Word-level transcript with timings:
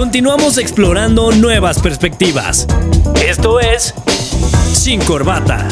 Continuamos 0.00 0.56
explorando 0.56 1.30
nuevas 1.30 1.78
perspectivas. 1.78 2.66
Esto 3.22 3.60
es 3.60 3.92
Sin 4.72 4.98
Corbata. 5.02 5.68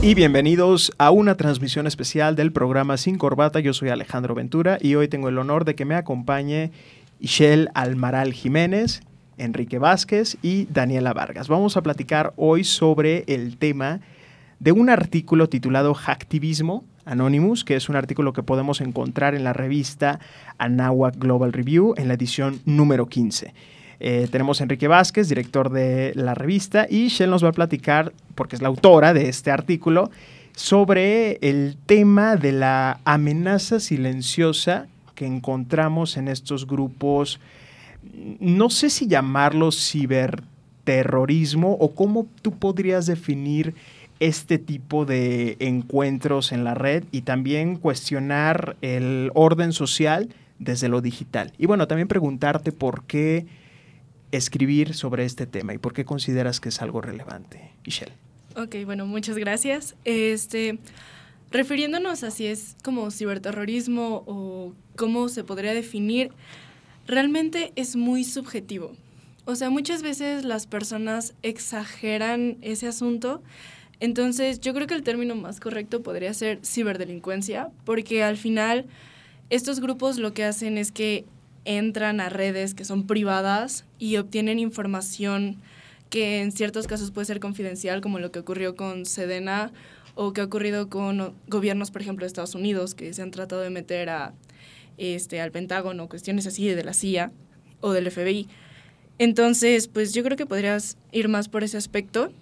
Y 0.00 0.14
bienvenidos 0.14 0.90
a 0.96 1.10
una 1.10 1.34
transmisión 1.34 1.86
especial 1.86 2.34
del 2.34 2.50
programa 2.50 2.96
Sin 2.96 3.18
Corbata. 3.18 3.60
Yo 3.60 3.74
soy 3.74 3.90
Alejandro 3.90 4.34
Ventura 4.34 4.78
y 4.80 4.94
hoy 4.94 5.08
tengo 5.08 5.28
el 5.28 5.36
honor 5.36 5.66
de 5.66 5.74
que 5.74 5.84
me 5.84 5.96
acompañe 5.96 6.72
Ishel 7.20 7.68
Almaral 7.74 8.32
Jiménez, 8.32 9.02
Enrique 9.36 9.78
Vázquez 9.78 10.38
y 10.40 10.64
Daniela 10.72 11.12
Vargas. 11.12 11.46
Vamos 11.46 11.76
a 11.76 11.82
platicar 11.82 12.32
hoy 12.36 12.64
sobre 12.64 13.24
el 13.26 13.58
tema 13.58 14.00
de 14.60 14.72
un 14.72 14.88
artículo 14.88 15.50
titulado 15.50 15.92
Hacktivismo 15.92 16.84
Anonymous, 17.06 17.64
que 17.64 17.76
es 17.76 17.88
un 17.88 17.96
artículo 17.96 18.34
que 18.34 18.42
podemos 18.42 18.82
encontrar 18.82 19.34
en 19.34 19.44
la 19.44 19.54
revista 19.54 20.20
Anahuac 20.58 21.16
Global 21.16 21.54
Review 21.54 21.94
en 21.96 22.08
la 22.08 22.14
edición 22.14 22.60
número 22.66 23.06
15. 23.06 23.54
Eh, 23.98 24.28
tenemos 24.30 24.60
a 24.60 24.64
Enrique 24.64 24.88
Vázquez, 24.88 25.26
director 25.28 25.70
de 25.70 26.12
la 26.14 26.34
revista, 26.34 26.86
y 26.90 27.08
Shell 27.08 27.30
nos 27.30 27.42
va 27.42 27.48
a 27.48 27.52
platicar, 27.52 28.12
porque 28.34 28.56
es 28.56 28.62
la 28.62 28.68
autora 28.68 29.14
de 29.14 29.30
este 29.30 29.50
artículo, 29.50 30.10
sobre 30.54 31.38
el 31.40 31.78
tema 31.86 32.36
de 32.36 32.52
la 32.52 33.00
amenaza 33.04 33.80
silenciosa 33.80 34.86
que 35.14 35.26
encontramos 35.26 36.16
en 36.16 36.28
estos 36.28 36.66
grupos, 36.66 37.40
no 38.38 38.70
sé 38.70 38.88
si 38.90 39.08
llamarlo 39.08 39.72
ciberterrorismo 39.72 41.72
o 41.72 41.92
cómo 41.94 42.26
tú 42.42 42.52
podrías 42.52 43.06
definir 43.06 43.74
este 44.20 44.58
tipo 44.58 45.04
de 45.04 45.56
encuentros 45.60 46.52
en 46.52 46.64
la 46.64 46.74
red 46.74 47.04
y 47.12 47.22
también 47.22 47.76
cuestionar 47.76 48.76
el 48.80 49.30
orden 49.34 49.72
social 49.72 50.30
desde 50.58 50.88
lo 50.88 51.00
digital. 51.00 51.52
Y 51.58 51.66
bueno, 51.66 51.86
también 51.86 52.08
preguntarte 52.08 52.72
por 52.72 53.04
qué 53.04 53.46
escribir 54.32 54.94
sobre 54.94 55.24
este 55.24 55.46
tema 55.46 55.74
y 55.74 55.78
por 55.78 55.92
qué 55.92 56.04
consideras 56.04 56.60
que 56.60 56.70
es 56.70 56.82
algo 56.82 57.00
relevante, 57.00 57.70
Michelle. 57.84 58.12
Ok, 58.56 58.76
bueno, 58.84 59.06
muchas 59.06 59.36
gracias. 59.36 59.96
Este, 60.04 60.78
refiriéndonos 61.50 62.22
a 62.22 62.30
si 62.30 62.46
es 62.46 62.76
como 62.82 63.10
ciberterrorismo 63.10 64.24
o 64.26 64.72
cómo 64.96 65.28
se 65.28 65.44
podría 65.44 65.74
definir, 65.74 66.30
realmente 67.06 67.72
es 67.76 67.96
muy 67.96 68.24
subjetivo. 68.24 68.92
O 69.44 69.54
sea, 69.54 69.70
muchas 69.70 70.02
veces 70.02 70.44
las 70.44 70.66
personas 70.66 71.34
exageran 71.42 72.56
ese 72.62 72.88
asunto 72.88 73.42
entonces, 74.00 74.60
yo 74.60 74.74
creo 74.74 74.86
que 74.86 74.94
el 74.94 75.02
término 75.02 75.34
más 75.34 75.60
correcto 75.60 76.02
podría 76.02 76.34
ser 76.34 76.60
ciberdelincuencia, 76.64 77.70
porque 77.84 78.22
al 78.22 78.36
final 78.36 78.86
estos 79.48 79.80
grupos 79.80 80.18
lo 80.18 80.34
que 80.34 80.44
hacen 80.44 80.76
es 80.76 80.92
que 80.92 81.24
entran 81.64 82.20
a 82.20 82.28
redes 82.28 82.74
que 82.74 82.84
son 82.84 83.06
privadas 83.06 83.84
y 83.98 84.16
obtienen 84.16 84.58
información 84.58 85.56
que 86.10 86.40
en 86.40 86.52
ciertos 86.52 86.86
casos 86.86 87.10
puede 87.10 87.24
ser 87.24 87.40
confidencial, 87.40 88.00
como 88.00 88.18
lo 88.18 88.30
que 88.30 88.38
ocurrió 88.38 88.76
con 88.76 89.06
Sedena 89.06 89.72
o 90.14 90.32
que 90.32 90.40
ha 90.40 90.44
ocurrido 90.44 90.88
con 90.88 91.34
gobiernos, 91.48 91.90
por 91.90 92.02
ejemplo, 92.02 92.24
de 92.24 92.28
Estados 92.28 92.54
Unidos, 92.54 92.94
que 92.94 93.12
se 93.12 93.22
han 93.22 93.30
tratado 93.30 93.62
de 93.62 93.70
meter 93.70 94.08
a, 94.10 94.32
este, 94.98 95.40
al 95.40 95.50
Pentágono, 95.50 96.08
cuestiones 96.08 96.46
así 96.46 96.68
de 96.68 96.84
la 96.84 96.94
CIA 96.94 97.32
o 97.80 97.92
del 97.92 98.10
FBI. 98.10 98.48
Entonces, 99.18 99.88
pues 99.88 100.12
yo 100.14 100.22
creo 100.22 100.36
que 100.36 100.46
podrías 100.46 100.96
ir 101.12 101.28
más 101.28 101.48
por 101.48 101.64
ese 101.64 101.76
aspecto 101.76 102.32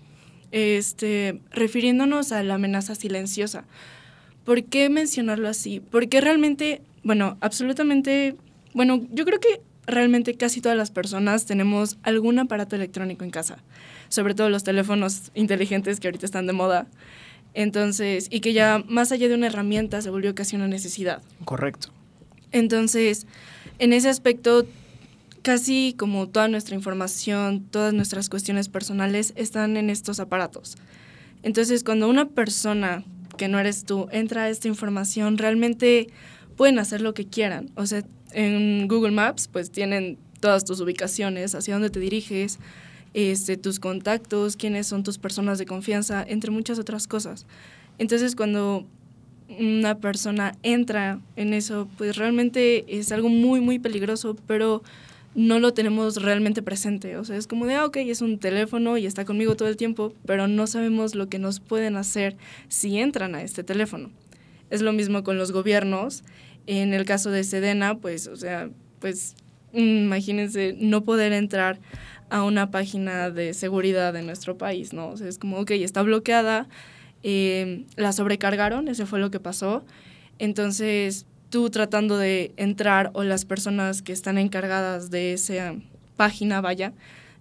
este, 0.53 1.41
refiriéndonos 1.51 2.33
a 2.33 2.43
la 2.43 2.55
amenaza 2.55 2.95
silenciosa. 2.95 3.65
¿Por 4.45 4.65
qué 4.65 4.89
mencionarlo 4.91 5.49
así? 5.49 5.81
Porque 5.81 6.21
realmente, 6.21 6.83
bueno, 7.03 7.37
absolutamente, 7.41 8.37
bueno, 8.75 9.07
yo 9.11 9.25
creo 9.25 9.41
que 9.41 9.61
realmente 9.87 10.35
casi 10.35 10.61
todas 10.61 10.77
las 10.77 10.91
personas 10.91 11.47
tenemos 11.47 11.99
algún 12.03 12.39
aparato 12.39 12.77
electrónico 12.77 13.25
en 13.25 13.31
casa, 13.31 13.59
sobre 14.09 14.35
todo 14.35 14.51
los 14.51 14.65
teléfonos 14.65 15.31
inteligentes 15.35 16.01
que 16.01 16.09
ahorita 16.09 16.27
están 16.27 16.47
de 16.47 16.53
moda. 16.53 16.87
Entonces, 17.55 18.29
y 18.31 18.41
que 18.41 18.53
ya 18.53 18.83
más 18.89 19.13
allá 19.13 19.29
de 19.29 19.35
una 19.35 19.47
herramienta 19.47 20.03
se 20.03 20.11
volvió 20.11 20.35
casi 20.35 20.57
una 20.57 20.67
necesidad. 20.67 21.23
Correcto. 21.45 21.89
Entonces, 22.51 23.27
en 23.79 23.93
ese 23.93 24.09
aspecto 24.09 24.67
casi 25.45 25.95
como 25.99 26.27
toda 26.27 26.49
nuestra 26.49 26.75
información, 26.75 27.67
todas 27.71 27.93
nuestras 27.93 28.31
cuestiones 28.31 28.71
personales 28.71 29.35
están 29.37 29.77
en 29.77 29.91
estos 29.91 30.19
aparatos. 30.19 30.77
Entonces, 31.43 31.85
cuando 31.85 32.09
una 32.09 32.31
persona 32.31 33.05
que 33.37 33.49
no 33.49 33.59
eres 33.59 33.85
tú 33.85 34.09
entra 34.11 34.45
a 34.45 34.49
esta 34.49 34.69
información, 34.69 35.37
realmente 35.37 36.09
pueden 36.57 36.79
hacer 36.79 37.03
lo 37.03 37.13
que 37.13 37.27
quieran. 37.27 37.71
O 37.75 37.85
sea, 37.85 38.03
en 38.33 38.89
Google 38.89 39.11
Maps, 39.11 39.47
pues 39.47 39.71
tienen 39.71 40.17
todas 40.41 40.65
tus 40.65 40.81
ubicaciones, 40.81 41.55
hacia 41.55 41.75
dónde 41.75 41.91
te 41.91 42.01
diriges, 42.01 42.59
este, 43.13 43.59
tus 43.59 43.79
contactos, 43.81 44.57
quiénes 44.57 44.87
son 44.87 45.03
tus 45.03 45.19
personas 45.19 45.59
de 45.59 45.67
confianza, 45.67 46.25
entre 46.27 46.51
muchas 46.53 46.79
otras 46.79 47.07
cosas. 47.07 47.45
Entonces, 47.99 48.35
cuando 48.35 48.87
una 49.61 49.99
persona 49.99 50.57
entra 50.63 51.21
en 51.37 51.53
eso, 51.53 51.87
pues 51.99 52.17
realmente 52.17 52.87
es 52.99 53.13
algo 53.13 53.29
muy, 53.29 53.61
muy 53.61 53.79
peligroso, 53.79 54.39
pero 54.47 54.83
no 55.35 55.59
lo 55.59 55.75
tenemos 55.75 56.23
realmente 56.23 56.63
presente. 56.63 57.17
O 57.17 57.25
sea, 57.25 57.37
es 57.37 57.47
como 57.47 57.67
de, 57.67 57.75
ah, 57.75 57.87
ok, 57.87 57.97
es 57.99 58.21
un 58.21 58.39
teléfono 58.39 58.97
y 58.97 59.07
está 59.07 59.25
conmigo 59.25 59.57
todo 59.57 59.69
el 59.69 59.77
tiempo, 59.77 60.15
pero 60.27 60.47
no 60.47 60.67
sabemos 60.67 61.15
lo 61.15 61.29
que 61.29 61.39
nos 61.39 61.61
pueden 61.61 61.97
hacer 61.97 62.37
si 62.69 62.99
entran 62.99 63.35
a 63.35 63.43
este 63.43 63.65
teléfono. 63.65 64.11
Es 64.71 64.83
lo 64.83 64.93
mismo 64.93 65.25
con 65.25 65.37
los 65.37 65.53
gobiernos. 65.53 66.23
En 66.67 66.95
el 66.95 67.05
caso 67.05 67.31
de 67.31 67.45
Sedena, 67.45 67.99
pues, 67.99 68.27
o 68.27 68.37
sea, 68.37 68.71
pues 69.01 69.35
imagínense 69.73 70.77
no 70.79 71.05
poder 71.05 71.33
entrar 71.33 71.81
a 72.31 72.43
una 72.43 72.71
página 72.71 73.31
de 73.31 73.55
seguridad 73.55 74.13
de 74.13 74.23
nuestro 74.23 74.57
país, 74.57 74.93
¿no? 74.93 75.09
O 75.09 75.17
sea, 75.17 75.29
es 75.29 75.39
como, 75.39 75.59
ok, 75.59 75.73
está 75.73 76.03
bloqueada, 76.03 76.69
eh, 77.23 77.85
la 77.97 78.13
sobrecargaron, 78.13 78.89
eso 78.89 79.07
fue 79.07 79.19
lo 79.19 79.31
que 79.31 79.41
pasó. 79.41 79.85
Entonces, 80.39 81.27
tú 81.55 81.71
tratando 81.71 82.19
de 82.19 82.53
entrar 82.57 83.13
o 83.15 83.23
las 83.23 83.45
personas 83.45 84.03
que 84.03 84.13
están 84.13 84.39
encargadas 84.39 85.13
de 85.13 85.35
esa 85.35 85.77
página, 86.17 86.61
vaya, 86.61 86.93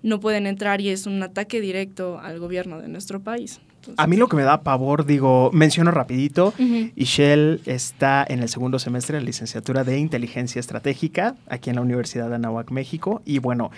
no 0.04 0.20
pueden 0.20 0.46
entrar 0.46 0.82
y 0.82 0.90
es 0.90 1.08
un 1.08 1.24
ataque 1.24 1.60
directo 1.62 2.20
al 2.20 2.38
gobierno 2.38 2.80
de 2.80 2.90
nuestro 2.90 3.22
país. 3.22 3.60
a 3.98 4.06
mí 4.06 4.16
lo 4.16 4.28
que 4.28 4.36
me 4.36 4.44
da 4.44 4.62
pavor, 4.62 5.08
digo, 5.08 5.50
menciono 5.52 5.90
rapidito, 5.90 6.54
uh 6.60 6.92
está 7.66 8.24
en 8.30 8.44
el 8.44 8.50
segundo 8.50 8.78
semestre 8.78 9.18
de 9.18 9.24
licenciatura 9.24 9.84
de 9.84 9.98
Inteligencia 9.98 10.60
Estratégica 10.60 11.36
aquí 11.48 11.72
en 11.72 11.78
la 11.78 11.82
Universidad 11.82 12.30
de 12.30 12.36
Anahuac, 12.36 12.70
México, 12.70 13.24
y 13.26 13.40
bueno, 13.40 13.72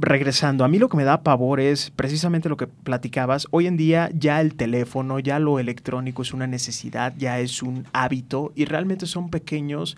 regresando, 0.00 0.64
a 0.64 0.68
mí 0.68 0.78
lo 0.78 0.88
que 0.88 0.96
me 0.96 1.04
da 1.04 1.22
pavor 1.22 1.60
es 1.60 1.90
precisamente 1.90 2.48
lo 2.48 2.56
que 2.56 2.66
platicabas. 2.66 3.46
Hoy 3.50 3.66
en 3.66 3.76
día 3.76 4.10
ya 4.14 4.40
el 4.40 4.54
teléfono, 4.54 5.18
ya 5.18 5.38
lo 5.38 5.58
electrónico 5.58 6.22
es 6.22 6.32
una 6.32 6.46
necesidad, 6.46 7.14
ya 7.16 7.40
es 7.40 7.62
un 7.62 7.84
hábito 7.92 8.52
y 8.54 8.64
realmente 8.64 9.06
son 9.06 9.30
pequeños 9.30 9.96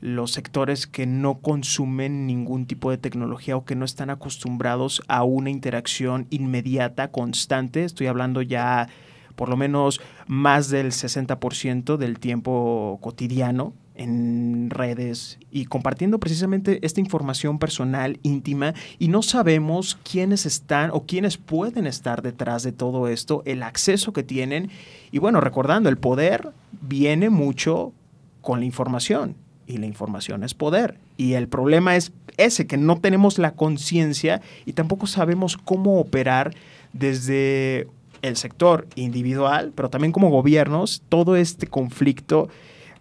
los 0.00 0.32
sectores 0.32 0.86
que 0.86 1.06
no 1.06 1.40
consumen 1.40 2.26
ningún 2.26 2.66
tipo 2.66 2.90
de 2.90 2.98
tecnología 2.98 3.56
o 3.56 3.64
que 3.64 3.76
no 3.76 3.84
están 3.84 4.10
acostumbrados 4.10 5.02
a 5.08 5.24
una 5.24 5.50
interacción 5.50 6.26
inmediata, 6.30 7.10
constante. 7.10 7.84
Estoy 7.84 8.06
hablando 8.06 8.42
ya 8.42 8.88
por 9.36 9.48
lo 9.48 9.56
menos 9.56 10.00
más 10.26 10.68
del 10.68 10.88
60% 10.88 11.96
del 11.96 12.18
tiempo 12.18 12.98
cotidiano 13.00 13.74
en 13.94 14.70
redes 14.70 15.38
y 15.50 15.66
compartiendo 15.66 16.18
precisamente 16.18 16.78
esta 16.82 17.00
información 17.00 17.58
personal, 17.58 18.18
íntima, 18.22 18.74
y 18.98 19.08
no 19.08 19.22
sabemos 19.22 19.98
quiénes 20.08 20.46
están 20.46 20.90
o 20.92 21.04
quiénes 21.04 21.36
pueden 21.36 21.86
estar 21.86 22.22
detrás 22.22 22.62
de 22.62 22.72
todo 22.72 23.08
esto, 23.08 23.42
el 23.46 23.62
acceso 23.62 24.12
que 24.12 24.22
tienen. 24.22 24.70
Y 25.12 25.18
bueno, 25.18 25.40
recordando, 25.40 25.88
el 25.88 25.96
poder 25.96 26.50
viene 26.80 27.30
mucho 27.30 27.92
con 28.40 28.60
la 28.60 28.66
información 28.66 29.36
y 29.66 29.78
la 29.78 29.86
información 29.86 30.44
es 30.44 30.54
poder. 30.54 30.98
Y 31.16 31.34
el 31.34 31.48
problema 31.48 31.96
es 31.96 32.12
ese, 32.36 32.66
que 32.66 32.76
no 32.76 32.98
tenemos 32.98 33.38
la 33.38 33.52
conciencia 33.52 34.42
y 34.66 34.72
tampoco 34.72 35.06
sabemos 35.06 35.56
cómo 35.56 36.00
operar 36.00 36.54
desde 36.92 37.88
el 38.22 38.36
sector 38.36 38.86
individual, 38.96 39.72
pero 39.74 39.90
también 39.90 40.12
como 40.12 40.30
gobiernos, 40.30 41.02
todo 41.08 41.36
este 41.36 41.66
conflicto 41.66 42.48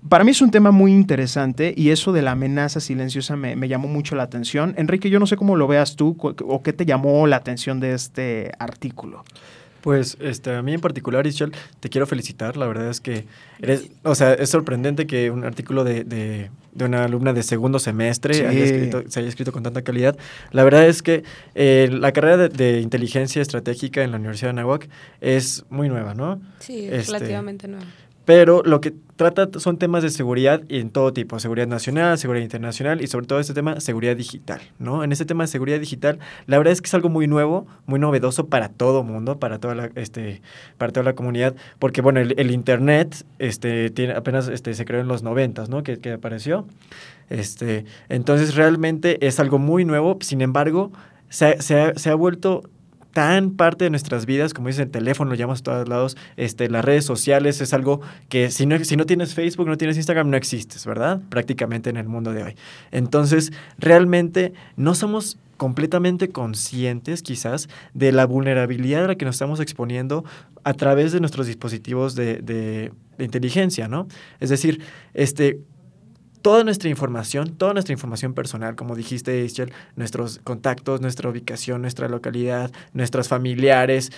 para 0.10 0.24
mí 0.24 0.32
es 0.32 0.42
un 0.42 0.52
tema 0.52 0.72
muy 0.72 0.92
interesante 0.92 1.74
y 1.76 1.90
eso 1.90 2.12
de 2.12 2.22
la 2.22 2.32
amenaza 2.32 2.80
silenciosa 2.80 3.36
me, 3.36 3.68
llamó 3.68 3.88
mucho 3.88 4.16
la 4.16 4.24
atención. 4.24 4.74
Enrique, 4.78 5.10
yo 5.10 5.20
no 5.20 5.28
sé 5.28 5.38
cómo 5.38 5.56
lo 5.56 5.68
veas 5.68 5.96
tú 5.96 6.18
o 6.20 6.64
qué 6.64 6.74
te 6.74 6.86
llamó 6.86 7.28
la 7.28 7.38
atención 7.38 7.80
de 7.80 7.94
este 7.94 8.52
artículo. 8.60 9.24
Pues 9.84 10.16
este, 10.22 10.56
a 10.56 10.62
mí 10.62 10.74
en 10.74 10.80
particular, 10.80 11.28
Ischel, 11.28 11.52
te 11.82 11.90
quiero 11.90 12.08
felicitar. 12.08 12.56
La 12.56 12.68
verdad 12.68 12.90
es 12.90 13.02
que 13.02 13.26
eres, 13.60 13.92
o 14.04 14.16
sea, 14.16 14.34
es 14.34 14.50
sorprendente 14.50 15.06
que 15.08 15.30
un 15.30 15.44
artículo 15.44 15.84
de, 15.84 16.06
de, 16.06 16.50
una 16.82 17.04
alumna 17.04 17.34
de 17.34 17.44
segundo 17.44 17.80
semestre 17.80 18.34
se 18.34 18.48
haya 18.48 19.28
escrito 19.28 19.52
con 19.52 19.62
tanta 19.62 19.82
calidad. 19.82 20.18
La 20.52 20.64
verdad 20.64 20.88
es 20.88 21.04
que 21.04 21.24
eh, 21.54 21.90
la 21.92 22.14
carrera 22.14 22.48
de, 22.48 22.80
inteligencia 22.80 23.42
estratégica 23.42 24.04
en 24.04 24.12
la 24.12 24.18
Universidad 24.18 24.54
de 24.54 24.62
Anáhuac 24.62 24.88
es 25.20 25.66
muy 25.70 25.90
nueva, 25.90 26.14
¿no? 26.14 26.42
Sí, 26.60 26.88
este, 26.90 27.12
relativamente 27.12 27.68
nueva 27.68 27.86
pero 28.25 28.64
lo 28.64 28.80
que 28.80 28.94
trata 29.16 29.48
son 29.60 29.78
temas 29.78 30.02
de 30.02 30.10
seguridad 30.10 30.62
en 30.70 30.90
todo 30.90 31.14
tipo, 31.14 31.40
seguridad 31.40 31.68
nacional, 31.68 32.18
seguridad 32.18 32.44
internacional 32.44 33.02
y 33.02 33.08
sobre 33.08 33.28
todo 33.28 33.40
este 33.40 33.54
tema, 33.54 33.80
seguridad 33.80 34.16
digital, 34.16 34.62
¿no? 34.80 35.04
En 35.04 35.12
este 35.12 35.25
tema 35.25 35.44
de 35.44 35.48
seguridad 35.48 35.80
digital, 35.80 36.20
la 36.48 36.58
verdad 36.58 36.72
es 36.72 36.81
que 36.81 36.88
es 36.88 36.94
algo 36.94 37.10
muy 37.10 37.28
nuevo, 37.28 37.68
muy 37.86 38.00
novedoso 38.00 38.48
para 38.48 38.70
todo 38.70 39.04
mundo, 39.04 39.40
para 39.40 39.60
toda 39.60 39.75
la, 39.75 39.92
este, 39.96 40.42
para 40.78 40.92
toda 40.92 41.04
la 41.04 41.14
comunidad, 41.14 41.56
porque, 41.80 42.02
bueno, 42.02 42.20
el, 42.20 42.52
Internet 42.52 43.25
este, 43.40 43.90
tiene, 43.90 44.14
apenas 44.14 44.48
este, 44.48 44.74
se 44.74 44.86
creó 44.86 45.02
en 45.02 45.08
los 45.08 45.24
noventas, 45.24 45.70
¿no? 45.70 45.84
Que, 45.84 46.00
que 46.00 46.14
apareció. 46.14 46.66
Este, 47.30 47.86
entonces, 48.10 48.56
realmente 48.56 49.25
es 49.25 49.40
algo 49.40 49.60
muy 49.60 49.86
nuevo, 49.86 50.18
sin 50.22 50.42
embargo, 50.42 50.92
se, 51.30 51.62
se, 51.62 51.94
se 51.96 52.10
ha 52.10 52.16
vuelto 52.16 52.64
tan 53.13 53.51
parte 53.51 53.86
de 53.86 53.89
nuestras 53.89 54.25
vidas, 54.25 54.54
como 54.54 54.68
dicen, 54.68 54.86
el 54.86 54.92
teléfono, 54.92 55.30
lo 55.30 55.36
llamas 55.36 55.62
a 55.62 55.63
todos 55.63 55.88
lados, 55.88 56.18
este, 56.36 56.69
las 56.69 56.83
redes 56.83 57.06
sociales 57.06 57.62
es 57.62 57.74
algo 57.74 58.01
que 58.27 58.50
si 58.50 58.65
no, 58.65 58.83
si 58.83 58.98
no 58.98 59.06
tienes 59.06 59.36
Facebook, 59.36 59.68
no 59.68 59.77
tienes 59.77 59.98
Instagram, 59.98 60.30
no 60.30 60.38
existes, 60.38 60.86
¿verdad? 60.86 61.21
Prácticamente 61.30 61.89
en 61.89 61.98
el 61.98 62.07
mundo 62.07 62.33
de 62.33 62.44
hoy. 62.44 62.56
Entonces, 62.92 63.54
realmente 63.77 64.54
no 64.75 64.95
somos 64.95 65.38
completamente 65.57 66.30
conscientes 66.30 67.21
quizás 67.21 67.69
de 67.94 68.12
la 68.12 68.25
vulnerabilidad 68.25 69.06
a 69.06 69.07
la 69.10 69.15
que 69.15 69.25
nos 69.25 69.36
estamos 69.36 69.60
exponiendo 69.60 70.25
a 70.63 70.74
través 70.74 71.12
de 71.12 71.19
nuestros 71.19 71.45
dispositivos 71.48 72.15
de, 72.15 72.38
de, 72.38 72.92
de 73.18 73.25
inteligencia, 73.25 73.88
¿no? 73.88 74.07
Es 74.39 74.50
decir, 74.50 74.81
este, 75.13 75.60
toda 76.44 76.63
nuestra 76.66 76.90
información, 76.90 77.56
toda 77.56 77.74
nuestra 77.74 77.94
información 77.94 78.34
personal, 78.34 78.75
como 78.75 78.95
dijiste, 78.95 79.44
Ischel, 79.44 79.72
nuestros 79.95 80.40
contactos, 80.44 81.00
nuestra 81.00 81.30
ubicación, 81.30 81.81
nuestra 81.81 82.10
localidad, 82.10 82.69
nuestros 82.92 83.30
familiares, 83.30 84.12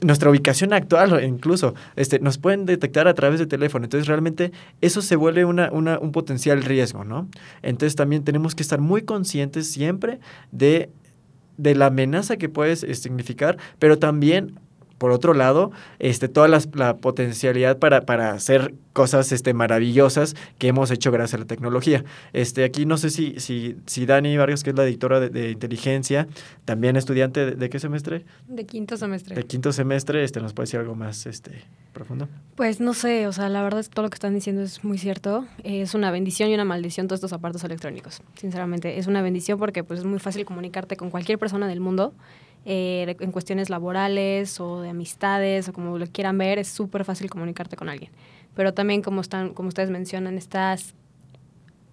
nuestra 0.00 0.30
ubicación 0.30 0.72
actual 0.72 1.22
incluso, 1.24 1.74
este, 1.96 2.20
nos 2.20 2.38
pueden 2.38 2.64
detectar 2.64 3.08
a 3.08 3.14
través 3.14 3.40
de 3.40 3.46
teléfono. 3.46 3.84
Entonces, 3.84 4.06
realmente 4.06 4.52
eso 4.80 5.02
se 5.02 5.16
vuelve 5.16 5.44
una, 5.44 5.70
una, 5.72 5.98
un 5.98 6.12
potencial 6.12 6.62
riesgo, 6.62 7.04
¿no? 7.04 7.28
Entonces, 7.62 7.96
también 7.96 8.22
tenemos 8.22 8.54
que 8.54 8.62
estar 8.62 8.80
muy 8.80 9.02
conscientes 9.02 9.68
siempre 9.68 10.20
de, 10.52 10.90
de 11.56 11.74
la 11.74 11.86
amenaza 11.86 12.36
que 12.36 12.48
puede 12.48 12.76
significar, 12.76 13.58
pero 13.80 13.98
también 13.98 14.60
por 15.04 15.12
otro 15.12 15.34
lado, 15.34 15.70
este, 15.98 16.28
toda 16.28 16.48
la, 16.48 16.96
potencialidad 16.96 17.78
para, 17.78 18.06
para, 18.06 18.30
hacer 18.30 18.72
cosas 18.94 19.32
este, 19.32 19.52
maravillosas 19.52 20.34
que 20.56 20.68
hemos 20.68 20.90
hecho 20.90 21.12
gracias 21.12 21.34
a 21.34 21.38
la 21.40 21.44
tecnología. 21.44 22.06
Este, 22.32 22.64
aquí 22.64 22.86
no 22.86 22.96
sé 22.96 23.10
si, 23.10 23.38
si, 23.38 23.76
si 23.84 24.06
Dani 24.06 24.34
Vargas, 24.38 24.64
que 24.64 24.70
es 24.70 24.76
la 24.76 24.84
editora 24.84 25.20
de, 25.20 25.50
inteligencia, 25.50 26.26
también 26.64 26.96
estudiante 26.96 27.50
de, 27.54 27.68
qué 27.68 27.78
semestre? 27.78 28.24
De 28.48 28.64
quinto 28.64 28.96
semestre. 28.96 29.34
De 29.34 29.42
quinto 29.42 29.72
semestre, 29.72 30.24
este, 30.24 30.40
¿nos 30.40 30.54
puede 30.54 30.68
decir 30.68 30.80
algo 30.80 30.94
más 30.94 31.26
este, 31.26 31.64
profundo? 31.92 32.26
Pues 32.56 32.80
no 32.80 32.94
sé, 32.94 33.26
o 33.26 33.32
sea, 33.34 33.50
la 33.50 33.62
verdad 33.62 33.80
es 33.80 33.90
que 33.90 33.96
todo 33.96 34.04
lo 34.04 34.08
que 34.08 34.14
están 34.14 34.32
diciendo 34.32 34.62
es 34.62 34.84
muy 34.84 34.96
cierto. 34.96 35.44
Es 35.64 35.92
una 35.92 36.12
bendición 36.12 36.48
y 36.48 36.54
una 36.54 36.64
maldición 36.64 37.08
todos 37.08 37.18
estos 37.18 37.34
aparatos 37.34 37.62
electrónicos. 37.64 38.22
Sinceramente, 38.36 38.98
es 38.98 39.06
una 39.06 39.20
bendición 39.20 39.58
porque 39.58 39.84
pues, 39.84 40.00
es 40.00 40.06
muy 40.06 40.18
fácil 40.18 40.46
comunicarte 40.46 40.96
con 40.96 41.10
cualquier 41.10 41.38
persona 41.38 41.68
del 41.68 41.80
mundo 41.80 42.14
eh, 42.66 43.16
en 43.20 43.32
cuestiones 43.32 43.70
laborales 43.70 44.58
o 44.60 44.80
de 44.80 44.90
amistades 44.90 45.68
o 45.68 45.72
como 45.72 45.98
lo 45.98 46.06
quieran 46.06 46.38
ver, 46.38 46.58
es 46.58 46.68
súper 46.68 47.04
fácil 47.04 47.30
comunicarte 47.30 47.76
con 47.76 47.88
alguien. 47.88 48.10
Pero 48.54 48.72
también, 48.72 49.02
como, 49.02 49.20
están, 49.20 49.52
como 49.52 49.68
ustedes 49.68 49.90
mencionan, 49.90 50.38
estás 50.38 50.94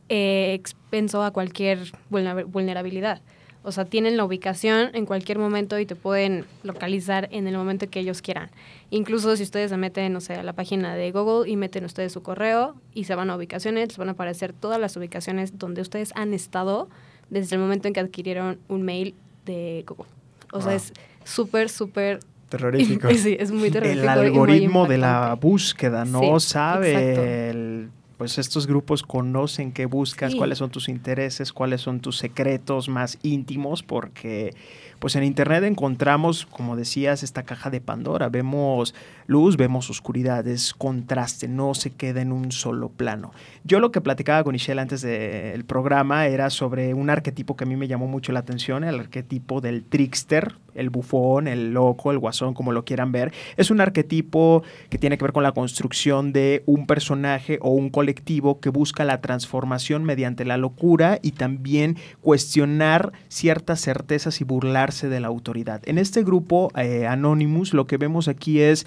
eh, 0.09 0.53
expenso 0.53 1.23
a 1.23 1.31
cualquier 1.31 1.91
vulnerabilidad. 2.09 3.21
O 3.63 3.71
sea, 3.71 3.85
tienen 3.85 4.17
la 4.17 4.25
ubicación 4.25 4.89
en 4.93 5.05
cualquier 5.05 5.37
momento 5.37 5.77
y 5.77 5.85
te 5.85 5.95
pueden 5.95 6.45
localizar 6.63 7.29
en 7.31 7.47
el 7.47 7.55
momento 7.55 7.87
que 7.89 7.99
ellos 7.99 8.23
quieran. 8.23 8.49
Incluso 8.89 9.35
si 9.35 9.43
ustedes 9.43 9.69
se 9.69 9.77
meten, 9.77 10.13
no 10.13 10.19
sé, 10.19 10.33
a 10.33 10.43
la 10.43 10.53
página 10.53 10.95
de 10.95 11.11
Google 11.11 11.49
y 11.49 11.57
meten 11.57 11.85
ustedes 11.85 12.11
su 12.11 12.23
correo 12.23 12.75
y 12.95 13.03
se 13.03 13.13
van 13.13 13.29
a 13.29 13.35
ubicaciones, 13.35 13.89
les 13.89 13.97
van 13.97 14.09
a 14.09 14.13
aparecer 14.13 14.53
todas 14.53 14.79
las 14.79 14.97
ubicaciones 14.97 15.59
donde 15.59 15.81
ustedes 15.81 16.11
han 16.15 16.33
estado 16.33 16.89
desde 17.29 17.55
el 17.55 17.61
momento 17.61 17.87
en 17.87 17.93
que 17.93 17.99
adquirieron 17.99 18.59
un 18.67 18.81
mail 18.81 19.13
de 19.45 19.83
Google. 19.87 20.20
O 20.51 20.61
sea, 20.61 20.75
es 20.75 20.93
súper, 21.23 21.69
súper 21.69 22.19
terrorífico. 22.49 23.09
sí, 23.15 23.35
es 23.39 23.51
muy 23.51 23.71
terrorífico. 23.71 24.03
El 24.03 24.09
algoritmo 24.09 24.85
de 24.87 24.97
la 24.97 25.33
búsqueda, 25.35 26.05
¿no? 26.05 26.39
Sabe, 26.39 27.89
pues 28.17 28.37
estos 28.37 28.67
grupos 28.67 29.01
conocen 29.01 29.71
qué 29.71 29.87
buscas, 29.87 30.35
cuáles 30.35 30.59
son 30.59 30.69
tus 30.69 30.89
intereses, 30.89 31.51
cuáles 31.51 31.81
son 31.81 32.01
tus 32.01 32.19
secretos 32.19 32.87
más 32.87 33.17
íntimos, 33.23 33.81
porque 33.81 34.53
pues 35.01 35.15
en 35.15 35.23
Internet 35.23 35.63
encontramos, 35.63 36.45
como 36.45 36.75
decías, 36.75 37.23
esta 37.23 37.41
caja 37.41 37.71
de 37.71 37.81
Pandora. 37.81 38.29
Vemos 38.29 38.93
luz, 39.25 39.57
vemos 39.57 39.89
oscuridad, 39.89 40.47
es 40.47 40.75
contraste, 40.75 41.47
no 41.47 41.73
se 41.73 41.89
queda 41.89 42.21
en 42.21 42.31
un 42.31 42.51
solo 42.51 42.89
plano. 42.89 43.31
Yo 43.63 43.79
lo 43.79 43.91
que 43.91 43.99
platicaba 43.99 44.43
con 44.43 44.53
Michelle 44.53 44.79
antes 44.79 45.01
del 45.01 45.65
programa 45.65 46.27
era 46.27 46.51
sobre 46.51 46.93
un 46.93 47.09
arquetipo 47.09 47.55
que 47.55 47.63
a 47.63 47.67
mí 47.67 47.75
me 47.75 47.87
llamó 47.87 48.05
mucho 48.05 48.31
la 48.31 48.41
atención, 48.41 48.83
el 48.83 48.99
arquetipo 48.99 49.59
del 49.59 49.85
trickster, 49.85 50.53
el 50.75 50.89
bufón, 50.89 51.47
el 51.47 51.73
loco, 51.73 52.11
el 52.11 52.19
guasón, 52.19 52.53
como 52.53 52.71
lo 52.71 52.85
quieran 52.85 53.11
ver. 53.11 53.33
Es 53.57 53.71
un 53.71 53.81
arquetipo 53.81 54.63
que 54.89 54.97
tiene 54.97 55.17
que 55.17 55.23
ver 55.23 55.33
con 55.33 55.43
la 55.43 55.51
construcción 55.51 56.31
de 56.31 56.63
un 56.65 56.85
personaje 56.85 57.57
o 57.61 57.71
un 57.71 57.89
colectivo 57.89 58.59
que 58.59 58.69
busca 58.69 59.03
la 59.03 59.19
transformación 59.21 60.03
mediante 60.03 60.45
la 60.45 60.57
locura 60.57 61.19
y 61.21 61.31
también 61.31 61.97
cuestionar 62.21 63.13
ciertas 63.29 63.81
certezas 63.81 64.41
y 64.41 64.43
burlar 64.43 64.90
de 64.99 65.19
la 65.19 65.27
autoridad. 65.27 65.81
En 65.85 65.97
este 65.97 66.23
grupo 66.23 66.71
eh, 66.75 67.07
Anonymous 67.07 67.73
lo 67.73 67.87
que 67.87 67.97
vemos 67.97 68.27
aquí 68.27 68.59
es 68.59 68.85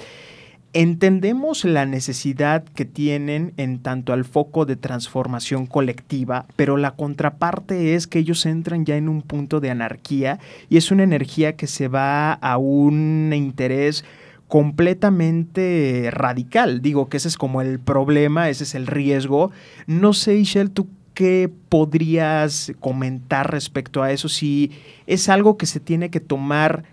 entendemos 0.75 1.65
la 1.65 1.87
necesidad 1.87 2.65
que 2.65 2.85
tienen 2.85 3.55
en 3.57 3.79
tanto 3.79 4.13
al 4.13 4.25
foco 4.25 4.67
de 4.67 4.77
transformación 4.77 5.67
colectiva, 5.67 6.47
pero 6.57 6.77
la 6.77 6.91
contraparte 6.91 7.95
es 7.95 8.09
que 8.09 8.19
ellos 8.19 8.45
entran 8.45 8.85
ya 8.85 8.97
en 8.97 9.09
un 9.09 9.23
punto 9.23 9.61
de 9.61 9.71
anarquía 9.71 10.41
y 10.69 10.77
es 10.77 10.91
una 10.91 11.05
energía 11.05 11.57
que 11.57 11.69
se 11.69 11.87
va 11.89 12.33
a 12.33 12.59
un 12.59 13.33
interés 13.35 14.05
completamente 14.49 16.11
radical. 16.13 16.83
Digo 16.83 17.09
que 17.09 17.17
ese 17.17 17.29
es 17.29 17.37
como 17.37 17.63
el 17.63 17.79
problema, 17.79 18.51
ese 18.51 18.65
es 18.65 18.75
el 18.75 18.87
riesgo. 18.87 19.53
No 19.87 20.13
sé, 20.13 20.37
Ishel, 20.37 20.71
tú 20.71 20.89
¿qué 21.15 21.51
podrías 21.69 22.73
comentar 22.81 23.51
respecto 23.51 24.03
a 24.03 24.13
eso? 24.13 24.29
Si 24.29 24.73
es 25.07 25.29
algo 25.29 25.57
que 25.57 25.67
se 25.67 25.81
tiene 25.81 26.11
que 26.11 26.21
tomar 26.21 26.85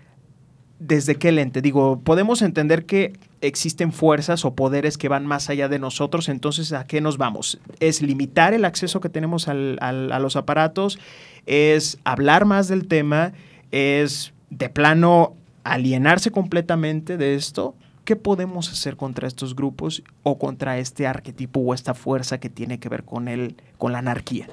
desde 0.78 1.14
qué 1.14 1.30
lente. 1.30 1.62
Digo, 1.62 2.00
podemos 2.00 2.42
entender 2.42 2.86
que 2.86 3.12
existen 3.40 3.92
fuerzas 3.92 4.44
o 4.44 4.54
poderes 4.54 4.98
que 4.98 5.08
van 5.08 5.26
más 5.26 5.48
allá 5.48 5.68
de 5.68 5.78
nosotros, 5.78 6.28
entonces 6.28 6.72
¿a 6.72 6.86
qué 6.86 7.00
nos 7.00 7.18
vamos? 7.18 7.60
¿Es 7.78 8.02
limitar 8.02 8.52
el 8.52 8.64
acceso 8.64 9.00
que 9.00 9.08
tenemos 9.08 9.46
a 9.48 9.54
los 9.54 10.36
aparatos? 10.36 10.98
¿Es 11.46 11.98
hablar 12.04 12.46
más 12.46 12.66
del 12.66 12.88
tema? 12.88 13.32
¿Es 13.70 14.32
de 14.50 14.68
plano 14.68 15.36
alienarse 15.62 16.32
completamente 16.32 17.16
de 17.16 17.36
esto? 17.36 17.76
¿Qué 18.04 18.16
podemos 18.16 18.70
hacer 18.70 18.96
contra 18.96 19.28
estos 19.28 19.54
grupos 19.54 20.02
o 20.22 20.38
contra 20.38 20.78
este 20.78 21.06
arquetipo 21.06 21.60
o 21.60 21.74
esta 21.74 21.94
fuerza 21.94 22.40
que 22.40 22.48
tiene 22.48 22.80
que 22.80 22.88
ver 22.88 23.04
con, 23.04 23.28
el, 23.28 23.56
con 23.78 23.92
la 23.92 23.98
anarquía? 23.98 24.48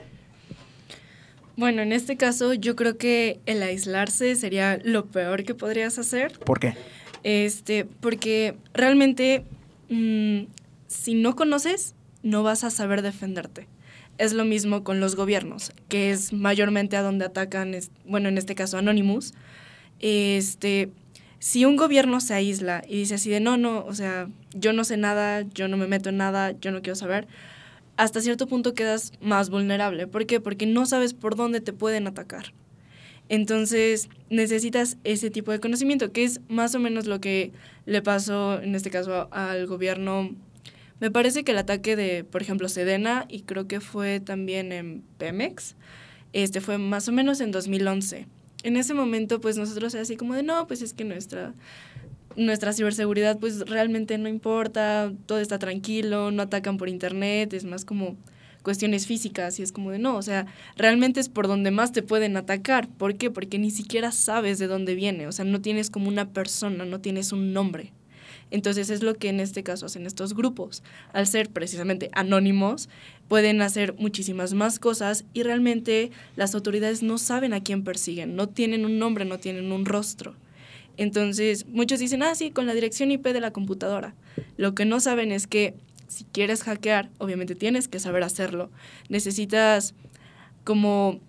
Bueno, 1.57 1.81
en 1.81 1.91
este 1.91 2.15
caso 2.15 2.53
yo 2.53 2.75
creo 2.75 2.97
que 2.97 3.39
el 3.45 3.61
aislarse 3.63 4.35
sería 4.35 4.79
lo 4.83 5.07
peor 5.07 5.43
que 5.43 5.55
podrías 5.55 5.97
hacer. 5.99 6.39
¿Por 6.39 6.59
qué? 6.59 6.75
Este, 7.23 7.85
porque 7.85 8.55
realmente 8.73 9.43
mm, 9.89 10.43
si 10.87 11.15
no 11.15 11.35
conoces, 11.35 11.95
no 12.23 12.43
vas 12.43 12.63
a 12.63 12.69
saber 12.69 13.01
defenderte. 13.01 13.67
Es 14.17 14.33
lo 14.33 14.45
mismo 14.45 14.83
con 14.83 14.99
los 14.99 15.15
gobiernos, 15.15 15.71
que 15.87 16.11
es 16.11 16.33
mayormente 16.33 16.97
a 16.97 17.01
donde 17.01 17.25
atacan, 17.25 17.75
bueno, 18.05 18.29
en 18.29 18.37
este 18.37 18.53
caso 18.55 18.77
Anonymous. 18.77 19.33
Este, 19.99 20.91
si 21.39 21.63
un 21.63 21.77
gobierno 21.77 22.19
se 22.19 22.33
aísla 22.33 22.83
y 22.87 22.97
dice 22.97 23.15
así 23.15 23.29
de 23.29 23.39
no, 23.39 23.57
no, 23.57 23.85
o 23.85 23.93
sea, 23.93 24.27
yo 24.53 24.73
no 24.73 24.83
sé 24.83 24.97
nada, 24.97 25.41
yo 25.41 25.67
no 25.67 25.77
me 25.77 25.87
meto 25.87 26.09
en 26.09 26.17
nada, 26.17 26.51
yo 26.51 26.71
no 26.71 26.81
quiero 26.81 26.95
saber, 26.95 27.27
hasta 27.95 28.21
cierto 28.21 28.47
punto 28.47 28.73
quedas 28.73 29.13
más 29.21 29.49
vulnerable. 29.49 30.07
¿Por 30.07 30.25
qué? 30.25 30.39
Porque 30.39 30.65
no 30.65 30.85
sabes 30.85 31.13
por 31.13 31.35
dónde 31.35 31.61
te 31.61 31.73
pueden 31.73 32.07
atacar. 32.07 32.53
Entonces 33.29 34.09
necesitas 34.29 34.97
ese 35.03 35.29
tipo 35.29 35.51
de 35.51 35.59
conocimiento, 35.59 36.11
que 36.11 36.23
es 36.23 36.41
más 36.49 36.75
o 36.75 36.79
menos 36.79 37.07
lo 37.07 37.21
que 37.21 37.51
le 37.85 38.01
pasó 38.01 38.61
en 38.61 38.75
este 38.75 38.89
caso 38.89 39.27
al 39.31 39.65
gobierno. 39.67 40.35
Me 40.99 41.11
parece 41.11 41.43
que 41.43 41.51
el 41.51 41.57
ataque 41.57 41.95
de, 41.95 42.23
por 42.23 42.41
ejemplo, 42.41 42.67
Sedena, 42.67 43.25
y 43.29 43.41
creo 43.41 43.67
que 43.67 43.79
fue 43.79 44.19
también 44.19 44.71
en 44.71 45.03
Pemex, 45.17 45.75
este 46.33 46.59
fue 46.59 46.77
más 46.77 47.07
o 47.07 47.11
menos 47.11 47.39
en 47.39 47.51
2011 47.51 48.27
en 48.63 48.77
ese 48.77 48.93
momento, 48.93 49.39
pues 49.39 49.57
nosotros 49.57 49.95
así 49.95 50.15
como 50.15 50.33
de, 50.33 50.43
no, 50.43 50.67
pues 50.67 50.81
es 50.81 50.93
que 50.93 51.03
nuestra, 51.03 51.53
nuestra 52.35 52.73
ciberseguridad 52.73 53.39
pues 53.39 53.61
realmente 53.61 54.17
no 54.17 54.29
importa, 54.29 55.11
todo 55.25 55.39
está 55.39 55.59
tranquilo, 55.59 56.31
no 56.31 56.43
atacan 56.43 56.77
por 56.77 56.89
internet, 56.89 57.53
es 57.53 57.63
más 57.63 57.85
como 57.85 58.17
cuestiones 58.63 59.07
físicas 59.07 59.59
y 59.59 59.63
es 59.63 59.71
como 59.71 59.91
de 59.91 59.99
no, 59.99 60.17
o 60.17 60.21
sea, 60.21 60.45
realmente 60.75 61.19
es 61.19 61.29
por 61.29 61.47
donde 61.47 61.71
más 61.71 61.91
te 61.91 62.03
pueden 62.03 62.37
atacar. 62.37 62.87
¿Por 62.89 63.15
qué? 63.15 63.31
Porque 63.31 63.57
ni 63.57 63.71
siquiera 63.71 64.11
sabes 64.11 64.59
de 64.59 64.67
dónde 64.67 64.95
viene, 64.95 65.27
o 65.27 65.31
sea, 65.31 65.45
no 65.45 65.61
tienes 65.61 65.89
como 65.89 66.09
una 66.09 66.29
persona, 66.29 66.85
no 66.85 66.99
tienes 66.99 67.31
un 67.31 67.53
nombre. 67.53 67.93
Entonces 68.51 68.89
es 68.89 69.03
lo 69.03 69.15
que 69.15 69.29
en 69.29 69.39
este 69.39 69.63
caso 69.63 69.85
hacen 69.85 70.05
estos 70.05 70.33
grupos. 70.33 70.83
Al 71.13 71.27
ser 71.27 71.49
precisamente 71.49 72.09
anónimos, 72.13 72.89
pueden 73.27 73.61
hacer 73.61 73.93
muchísimas 73.97 74.53
más 74.53 74.79
cosas 74.79 75.25
y 75.33 75.43
realmente 75.43 76.11
las 76.35 76.55
autoridades 76.55 77.03
no 77.03 77.17
saben 77.17 77.53
a 77.53 77.61
quién 77.61 77.83
persiguen, 77.83 78.35
no 78.35 78.49
tienen 78.49 78.85
un 78.85 78.97
nombre, 78.99 79.25
no 79.25 79.39
tienen 79.39 79.71
un 79.71 79.85
rostro. 79.85 80.35
Entonces 80.97 81.65
muchos 81.67 81.99
dicen, 81.99 82.23
ah, 82.23 82.35
sí, 82.35 82.51
con 82.51 82.65
la 82.65 82.73
dirección 82.73 83.11
IP 83.11 83.27
de 83.27 83.39
la 83.39 83.51
computadora. 83.51 84.15
Lo 84.57 84.75
que 84.75 84.85
no 84.85 84.99
saben 84.99 85.31
es 85.31 85.47
que 85.47 85.75
si 86.07 86.25
quieres 86.25 86.63
hackear, 86.63 87.09
obviamente 87.19 87.55
tienes 87.55 87.87
que 87.87 87.99
saber 87.99 88.23
hacerlo. 88.23 88.71
Necesitas 89.09 89.93
como 90.63 91.19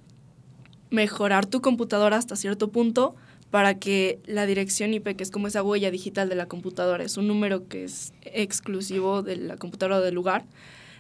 mejorar 0.91 1.47
tu 1.47 1.61
computadora 1.61 2.17
hasta 2.17 2.35
cierto 2.35 2.71
punto 2.73 3.15
para 3.51 3.79
que 3.79 4.21
la 4.27 4.47
dirección 4.47 4.95
IP, 4.95 5.17
que 5.17 5.25
es 5.25 5.31
como 5.31 5.49
esa 5.49 5.63
huella 5.63 5.91
digital 5.91 6.29
de 6.29 6.37
la 6.37 6.47
computadora, 6.47 7.03
es 7.03 7.17
un 7.17 7.27
número 7.27 7.67
que 7.67 7.85
es 7.85 8.13
exclusivo 8.23 9.23
de 9.23 9.37
la 9.37 9.57
computadora 9.57 10.01
del 10.01 10.15
lugar. 10.15 10.45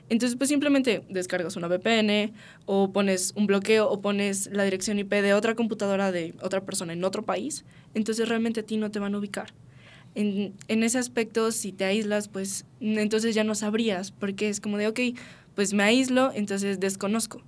Entonces, 0.08 0.36
pues 0.36 0.48
simplemente 0.48 1.04
descargas 1.08 1.54
una 1.54 1.68
VPN 1.68 2.32
o 2.66 2.92
pones 2.92 3.32
un 3.36 3.46
bloqueo 3.46 3.88
o 3.88 4.00
pones 4.00 4.50
la 4.52 4.64
dirección 4.64 4.98
IP 4.98 5.12
de 5.12 5.34
otra 5.34 5.54
computadora 5.54 6.10
de 6.10 6.34
otra 6.42 6.62
persona 6.62 6.92
en 6.92 7.04
otro 7.04 7.24
país. 7.24 7.64
Entonces, 7.94 8.28
realmente 8.28 8.60
a 8.60 8.62
ti 8.64 8.76
no 8.76 8.90
te 8.90 8.98
van 8.98 9.14
a 9.14 9.18
ubicar. 9.18 9.52
En, 10.16 10.54
en 10.66 10.82
ese 10.82 10.98
aspecto, 10.98 11.52
si 11.52 11.70
te 11.70 11.84
aíslas, 11.84 12.26
pues 12.26 12.64
entonces 12.80 13.36
ya 13.36 13.44
no 13.44 13.54
sabrías, 13.54 14.10
porque 14.10 14.48
es 14.48 14.60
como 14.60 14.76
de, 14.76 14.88
ok, 14.88 15.00
pues 15.54 15.72
me 15.72 15.84
aíslo, 15.84 16.32
entonces 16.34 16.80
desconozco. 16.80 17.42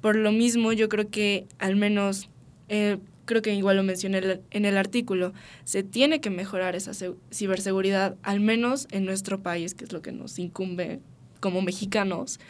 Por 0.00 0.16
lo 0.16 0.32
mismo, 0.32 0.72
yo 0.72 0.88
creo 0.88 1.10
que 1.10 1.46
al 1.58 1.76
menos 1.76 2.30
eh, 2.70 2.96
creo 3.28 3.42
que 3.42 3.54
igual 3.54 3.76
lo 3.76 3.84
mencioné 3.84 4.40
en 4.50 4.64
el 4.64 4.76
artículo, 4.76 5.32
se 5.62 5.84
tiene 5.84 6.20
que 6.20 6.30
mejorar 6.30 6.74
esa 6.74 6.92
ciberseguridad, 7.32 8.16
al 8.24 8.40
menos 8.40 8.88
en 8.90 9.04
nuestro 9.04 9.40
país, 9.40 9.74
que 9.74 9.84
es 9.84 9.92
lo 9.92 10.02
que 10.02 10.10
nos 10.10 10.40
incumbe 10.40 10.98
como 11.38 11.62
mexicanos. 11.62 12.40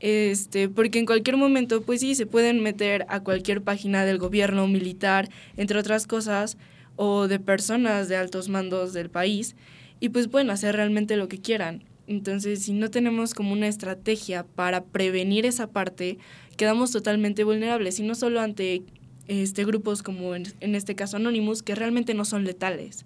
Este, 0.00 0.68
porque 0.68 0.98
en 0.98 1.06
cualquier 1.06 1.38
momento, 1.38 1.80
pues 1.80 2.00
sí, 2.00 2.14
se 2.14 2.26
pueden 2.26 2.62
meter 2.62 3.06
a 3.08 3.20
cualquier 3.20 3.62
página 3.62 4.04
del 4.04 4.18
gobierno 4.18 4.68
militar, 4.68 5.30
entre 5.56 5.78
otras 5.78 6.06
cosas, 6.06 6.58
o 6.96 7.28
de 7.28 7.38
personas 7.38 8.08
de 8.08 8.16
altos 8.16 8.48
mandos 8.48 8.92
del 8.92 9.08
país, 9.08 9.56
y 10.00 10.10
pues 10.10 10.28
pueden 10.28 10.50
hacer 10.50 10.76
realmente 10.76 11.16
lo 11.16 11.28
que 11.28 11.40
quieran. 11.40 11.84
Entonces, 12.06 12.62
si 12.62 12.72
no 12.72 12.90
tenemos 12.90 13.32
como 13.32 13.52
una 13.52 13.68
estrategia 13.68 14.44
para 14.44 14.84
prevenir 14.84 15.46
esa 15.46 15.68
parte, 15.68 16.18
quedamos 16.56 16.90
totalmente 16.90 17.44
vulnerables, 17.44 17.98
y 17.98 18.02
no 18.02 18.14
solo 18.14 18.40
ante 18.40 18.82
este, 19.28 19.64
grupos 19.64 20.02
como 20.02 20.34
en, 20.34 20.46
este 20.60 20.94
caso 20.94 21.16
Anonymous, 21.16 21.62
que 21.62 21.74
realmente 21.74 22.14
no 22.14 22.24
son 22.24 22.44
letales. 22.44 23.04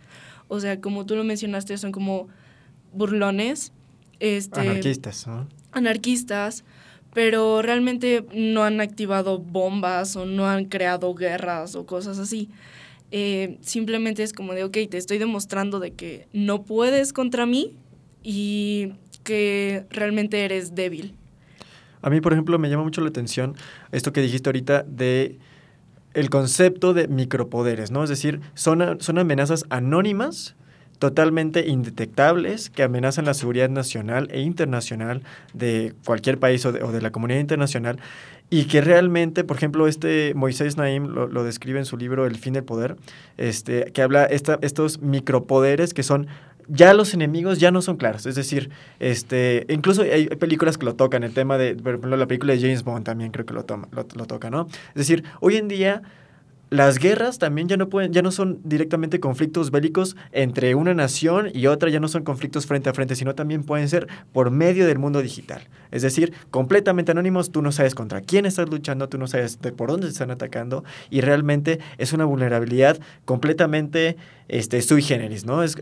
O 0.49 0.61
sea, 0.61 0.81
como 0.81 1.07
tú 1.07 1.17
lo 1.17 1.25
mencionaste, 1.25 1.77
son 1.79 1.93
como 1.93 2.29
burlones. 2.93 3.73
Este, 4.19 4.61
anarquistas, 4.61 5.27
¿no? 5.27 5.47
Anarquistas, 5.73 6.65
pero 7.15 7.63
realmente 7.63 8.25
no 8.35 8.65
han 8.65 8.81
activado 8.81 9.39
bombas 9.39 10.17
o 10.17 10.27
no 10.27 10.47
han 10.47 10.67
creado 10.67 11.15
guerras 11.15 11.75
o 11.75 11.87
cosas 11.87 12.19
así. 12.19 12.49
Eh, 13.13 13.59
simplemente 13.61 14.23
es 14.23 14.33
como 14.33 14.53
de, 14.53 14.65
ok, 14.65 14.77
te 14.89 14.99
estoy 14.99 15.19
demostrando 15.19 15.81
de 15.81 15.93
que 15.93 16.29
no 16.33 16.63
puedes 16.63 17.13
contra 17.13 17.47
mí 17.47 17.77
y 18.23 18.93
que 19.25 19.85
realmente 19.91 20.45
eres 20.45 20.75
débil. 20.75 21.15
A 22.03 22.11
mí, 22.11 22.21
por 22.21 22.33
ejemplo, 22.33 22.59
me 22.59 22.71
llama 22.71 22.85
mucho 22.85 23.01
la 23.01 23.09
atención 23.09 23.57
esto 23.93 24.13
que 24.13 24.23
dijiste 24.23 24.49
ahorita 24.49 24.85
de 24.85 25.39
el 26.15 26.31
concepto 26.31 26.95
de 26.95 27.09
micropoderes, 27.09 27.91
¿no? 27.91 28.03
Es 28.03 28.11
decir, 28.11 28.41
son, 28.55 29.01
son 29.01 29.19
amenazas 29.19 29.65
anónimas, 29.71 30.57
totalmente 30.99 31.67
indetectables, 31.67 32.69
que 32.69 32.83
amenazan 32.83 33.25
la 33.25 33.35
seguridad 33.35 33.71
nacional 33.71 34.29
e 34.33 34.41
internacional 34.41 35.23
de 35.55 35.95
cualquier 36.05 36.39
país 36.39 36.67
o 36.67 36.73
de, 36.73 37.01
la 37.01 37.11
comunidad 37.11 37.41
internacional, 37.41 37.99
y 38.51 38.65
que 38.65 38.81
realmente, 38.81 39.45
por 39.45 39.57
ejemplo, 39.57 39.87
este 39.87 40.35
Moisés 40.35 40.77
Naim 40.77 41.07
lo, 41.07 41.45
describe 41.45 41.79
en 41.79 41.87
su 41.87 41.97
libro 41.97 42.27
El 42.27 42.37
fin 42.37 42.53
del 42.53 42.65
poder, 42.65 42.97
este, 43.39 43.93
que 43.93 44.03
habla 44.03 44.25
esta, 44.25 44.59
estos 44.61 45.01
micropoderes 45.01 45.95
que 45.95 46.03
son 46.03 46.27
ya 46.73 46.95
los 46.95 47.15
enemigos 47.15 47.59
ya 47.59 47.71
no 47.71 47.83
son 47.83 47.97
claros. 47.97 48.27
Es 48.27 48.37
decir, 48.37 48.71
este, 49.01 49.67
incluso 49.69 50.03
hay 50.03 50.29
películas 50.29 50.79
que 50.79 50.87
lo 50.87 50.95
tocan, 50.95 51.25
el 51.25 51.35
tema 51.35 51.59
de, 51.59 51.75
por 51.75 51.95
ejemplo, 51.95 52.17
la 52.17 52.27
película 52.27 52.53
de 52.55 52.61
James 52.61 52.85
Bond 52.85 53.05
también 53.05 53.33
creo 53.33 53.45
que 53.45 53.55
lo, 53.55 53.65
toma, 53.65 53.89
lo, 53.93 54.05
toca, 54.05 54.51
¿no? 54.51 54.67
Es 54.89 54.95
decir, 54.95 55.25
hoy 55.41 55.57
en 55.57 55.69
día 55.69 56.03
las 56.71 56.99
guerras 56.99 57.41
también 57.41 57.67
ya 57.67 57.77
no 57.77 57.89
pueden, 57.89 58.13
ya 58.13 58.23
no 58.23 58.31
son 58.31 58.61
directamente 58.63 59.19
conflictos 59.19 59.73
bélicos 59.73 60.17
entre 60.31 60.77
una 60.77 60.95
nación 60.95 61.51
y 61.53 61.67
otra, 61.67 61.91
ya 61.91 61.99
no 61.99 62.07
son 62.07 62.23
conflictos 62.23 62.67
frente 62.67 62.89
a 62.89 62.95
frente, 62.95 63.17
sino 63.17 63.35
también 63.35 63.65
pueden 63.65 63.89
ser 63.89 64.07
por 64.33 64.53
medio 64.53 64.87
del 64.87 65.01
mundo 65.01 65.21
digital. 65.21 65.67
Es 65.91 66.03
decir, 66.03 66.33
completamente 66.53 67.11
anónimos, 67.11 67.51
tú 67.51 67.61
no 67.61 67.73
sabes 67.73 67.97
contra 67.97 68.21
quién 68.21 68.47
estás 68.47 68.71
luchando, 68.71 69.09
tú 69.09 69.19
no 69.19 69.27
sabes 69.27 69.61
de 69.61 69.73
por 69.73 69.91
dónde 69.91 70.07
te 70.07 70.13
están 70.13 70.31
atacando 70.31 70.85
y 71.11 71.23
realmente 71.23 71.81
es 71.99 72.13
una 72.13 72.25
vulnerabilidad 72.25 73.01
completamente 73.25 74.17
este, 74.47 74.81
sui 74.81 75.03
generis, 75.03 75.45
¿no? 75.45 75.65
es 75.65 75.77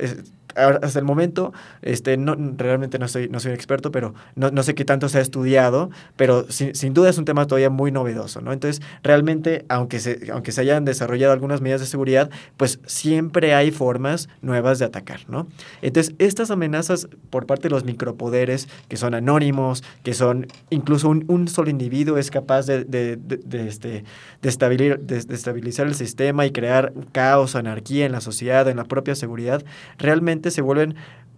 hasta 0.59 0.99
el 0.99 1.05
momento, 1.05 1.53
este, 1.83 2.17
no, 2.17 2.37
realmente 2.57 2.99
no 2.99 3.09
soy, 3.09 3.29
no 3.29 3.41
soy 3.41 3.53
experto, 3.53 3.91
pero 3.91 4.15
no, 4.35 4.51
no 4.51 4.63
sé 4.63 4.75
qué 4.75 4.85
tanto 4.85 5.09
se 5.09 5.19
ha 5.19 5.21
estudiado, 5.21 5.91
pero 6.17 6.51
sin, 6.51 6.75
sin, 6.75 6.95
duda 6.95 7.11
es 7.11 7.19
un 7.19 7.25
tema 7.25 7.47
todavía 7.47 7.71
muy 7.71 7.93
novedoso, 7.93 8.41
¿no? 8.41 8.53
Entonces, 8.53 8.83
realmente, 9.03 9.65
aunque 9.69 10.01
se, 10.01 10.31
aunque 10.33 10.53
se 10.53 10.61
hayan 10.63 10.85
desarrollado 10.85 11.33
algunas 11.33 11.61
medidas 11.61 11.81
de 11.81 11.87
seguridad, 11.87 12.31
pues 12.57 12.81
siempre 12.87 13.55
hay 13.55 13.71
formas 13.71 14.29
nuevas 14.43 14.79
de 14.79 14.85
atacar, 14.85 15.21
¿no? 15.29 15.49
Entonces, 15.83 16.15
estas 16.19 16.51
amenazas 16.51 17.09
por 17.31 17.47
parte 17.47 17.69
de 17.69 17.71
los 17.71 17.85
micropoderes, 17.85 18.69
que 18.89 18.97
son 18.97 19.15
anónimos, 19.15 19.85
que 20.03 20.15
son 20.15 20.47
incluso 20.71 21.09
un, 21.09 21.25
un 21.29 21.49
solo 21.49 21.71
individuo 21.71 22.19
es 22.19 22.31
capaz 22.31 22.67
de, 22.67 22.85
de, 22.85 23.17
de, 23.17 23.69
este, 23.69 24.05
estabilizar 24.43 25.87
el 25.87 25.95
sistema 25.95 26.47
y 26.47 26.51
crear 26.51 26.93
caos, 27.13 27.55
anarquía 27.55 28.07
en 28.07 28.13
la 28.13 28.21
sociedad, 28.21 28.69
en 28.69 28.77
la 28.77 28.85
propia 28.85 29.15
seguridad, 29.15 29.65
realmente 29.99 30.48
se 30.51 30.63
vuelven 30.63 30.95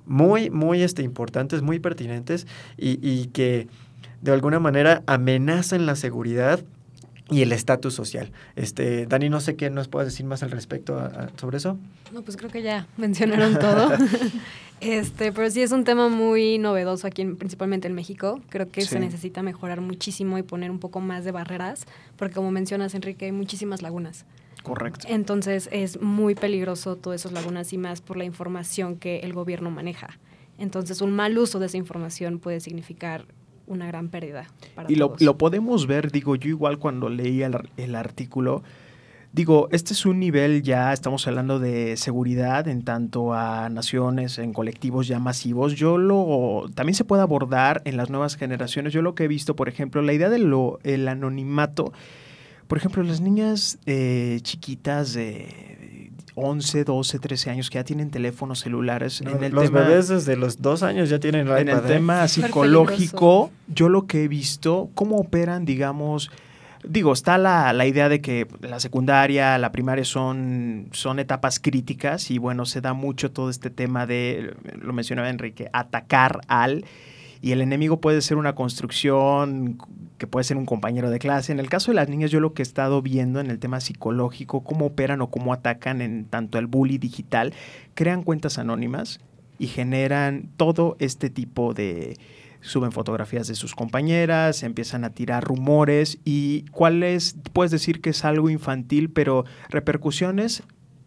muy, 0.06 0.50
muy 0.50 0.82
este, 0.82 1.02
importantes, 1.02 1.62
muy 1.62 1.78
pertinentes 1.78 2.46
y, 2.76 3.26
que 3.26 3.68
de 4.22 4.32
alguna 4.32 4.58
manera 4.58 5.02
amenazan 5.06 5.86
la 5.86 5.94
seguridad 5.94 6.60
y 7.30 7.42
el 7.42 7.52
estatus 7.52 7.94
social. 7.94 8.32
Este, 8.56 9.06
Dani, 9.06 9.28
no 9.28 9.40
sé 9.40 9.54
qué 9.54 9.70
nos 9.70 9.86
puedes 9.86 10.10
decir 10.10 10.26
más 10.26 10.42
al 10.42 10.50
respecto 10.50 11.00
sobre 11.36 11.58
eso. 11.58 11.78
No, 12.12 12.22
pues 12.22 12.36
creo 12.36 12.50
que 12.50 12.60
ya 12.60 12.88
mencionaron 12.96 13.56
todo. 13.58 13.92
este, 14.80 15.32
pero 15.32 15.48
sí 15.48 15.62
es 15.62 15.70
un 15.70 15.84
tema 15.84 16.08
muy 16.08 16.58
novedoso 16.58 17.06
aquí, 17.06 17.24
principalmente 17.24 17.86
en 17.86 17.94
México. 17.94 18.40
Creo 18.48 18.68
que 18.68 18.82
se 18.82 18.98
necesita 18.98 19.42
mejorar 19.42 19.80
muchísimo 19.80 20.38
y 20.38 20.42
poner 20.42 20.72
un 20.72 20.80
poco 20.80 20.98
más 20.98 21.24
de 21.24 21.30
barreras, 21.30 21.86
porque 22.16 22.34
como 22.34 22.50
mencionas, 22.50 22.96
Enrique, 22.96 23.26
hay 23.26 23.32
muchísimas 23.32 23.80
lagunas. 23.80 24.24
Correcto. 24.62 25.07
Entonces 25.09 25.69
es 25.73 26.00
muy 26.00 26.35
peligroso 26.35 26.97
todas 26.97 27.23
esas 27.23 27.33
lagunas 27.33 27.73
y 27.73 27.78
más 27.78 28.00
por 28.00 28.16
la 28.16 28.25
información 28.25 28.97
que 28.97 29.21
el 29.21 29.33
gobierno 29.33 29.71
maneja. 29.71 30.19
Entonces 30.59 31.00
un 31.00 31.12
mal 31.12 31.37
uso 31.38 31.59
de 31.59 31.66
esa 31.66 31.78
información 31.78 32.38
puede 32.38 32.61
significar 32.61 33.25
una 33.66 33.87
gran 33.87 34.09
pérdida. 34.09 34.49
Para 34.75 34.90
y 34.90 34.97
Lo, 34.97 35.14
lo, 35.19 35.38
podemos 35.38 35.87
ver, 35.87 36.11
digo, 36.11 36.37
yo 36.37 36.49
igual 36.50 36.78
cuando 36.78 37.09
leí 37.09 37.42
el, 37.42 37.57
el 37.76 37.95
artículo, 37.95 38.62
digo, 39.33 39.69
este 39.71 39.92
es 39.92 40.04
un 40.04 40.19
nivel 40.19 40.62
ya, 40.62 40.92
estamos 40.92 41.26
hablando 41.26 41.59
de 41.59 41.97
seguridad 41.97 42.69
en 42.69 42.83
tanto 42.83 43.33
a 43.33 43.69
naciones, 43.69 44.38
en 44.38 44.52
colectivos 44.52 45.07
ya 45.07 45.19
masivos. 45.19 45.75
Yo 45.75 45.99
lo, 45.99 46.69
también 46.75 46.95
se 46.95 47.04
puede 47.04 47.23
abordar 47.23 47.80
en 47.85 47.97
las 47.97 48.11
nuevas 48.11 48.37
generaciones. 48.37 48.92
Yo 48.92 49.02
lo 49.02 49.14
que 49.14 49.25
he 49.25 49.28
visto, 49.28 49.57
por 49.57 49.69
ejemplo, 49.69 50.02
la 50.02 50.12
idea 50.12 50.28
del 50.28 50.52
el 50.83 51.09
anonimato 51.09 51.92
por 52.70 52.78
ejemplo, 52.78 53.02
las 53.02 53.20
niñas 53.20 53.80
eh, 53.84 54.38
chiquitas 54.42 55.12
de 55.12 56.12
11, 56.36 56.84
12, 56.84 57.18
13 57.18 57.50
años 57.50 57.68
que 57.68 57.78
ya 57.78 57.84
tienen 57.84 58.12
teléfonos 58.12 58.60
celulares. 58.60 59.22
en 59.22 59.42
el 59.42 59.52
los 59.52 59.72
bebés 59.72 60.06
desde 60.06 60.36
los 60.36 60.62
dos 60.62 60.84
años 60.84 61.08
ya 61.08 61.18
tienen 61.18 61.48
En 61.48 61.68
el 61.68 61.78
¿eh? 61.78 61.82
tema 61.84 62.28
psicológico, 62.28 63.50
yo 63.66 63.88
lo 63.88 64.06
que 64.06 64.22
he 64.22 64.28
visto, 64.28 64.88
cómo 64.94 65.16
operan, 65.16 65.64
digamos, 65.64 66.30
digo, 66.84 67.12
está 67.12 67.38
la, 67.38 67.72
la, 67.72 67.86
idea 67.86 68.08
de 68.08 68.20
que 68.20 68.46
la 68.60 68.78
secundaria, 68.78 69.58
la 69.58 69.72
primaria 69.72 70.04
son, 70.04 70.90
son 70.92 71.18
etapas 71.18 71.58
críticas 71.58 72.30
y 72.30 72.38
bueno, 72.38 72.66
se 72.66 72.80
da 72.80 72.92
mucho 72.92 73.32
todo 73.32 73.50
este 73.50 73.70
tema 73.70 74.06
de, 74.06 74.54
lo 74.80 74.92
mencionaba 74.92 75.28
Enrique, 75.28 75.68
atacar 75.72 76.40
al 76.46 76.84
y 77.42 77.52
el 77.52 77.62
enemigo 77.62 78.00
puede 78.00 78.20
ser 78.20 78.37
una 78.37 78.54
construcción 78.54 79.78
que 80.18 80.26
puede 80.26 80.44
ser 80.44 80.59
un 80.59 80.66
compañero 80.66 81.11
de 81.11 81.18
clase. 81.18 81.52
En 81.52 81.61
el 81.61 81.70
caso 81.70 81.90
de 81.90 81.94
las 81.94 82.09
niñas, 82.09 82.30
yo 82.30 82.40
lo 82.40 82.52
que 82.52 82.61
he 82.61 82.64
estado 82.64 83.00
viendo 83.00 83.40
en 83.40 83.50
el 83.50 83.59
tema 83.59 83.80
psicológico, 83.80 84.62
cómo 84.62 84.87
operan 84.87 85.23
o 85.23 85.30
cómo 85.30 85.54
atacan 85.54 86.02
en 86.02 86.26
tanto 86.26 86.59
el 86.59 86.66
bully 86.66 86.99
digital, 86.99 87.54
crean 87.94 88.23
cuentas 88.23 88.59
anónimas 88.59 89.20
y 89.59 89.68
generan 89.68 90.50
todo 90.56 90.97
este 90.99 91.30
tipo 91.30 91.73
de 91.73 92.18
suben 92.61 92.92
fotografías 92.92 93.47
de 93.47 93.54
sus 93.54 93.75
compañeras, 93.75 94.62
empiezan 94.62 95.04
a 95.04 95.11
tirar 95.11 95.42
rumores 95.42 96.18
y 96.26 96.66
cuál 96.73 97.02
es, 97.02 97.37
puedes 97.54 97.70
decir 97.70 98.02
que 98.02 98.11
es 98.11 98.25
algo 98.26 98.50
infantil, 98.50 99.11
pero 99.11 99.47
repercusiones, 99.70 100.62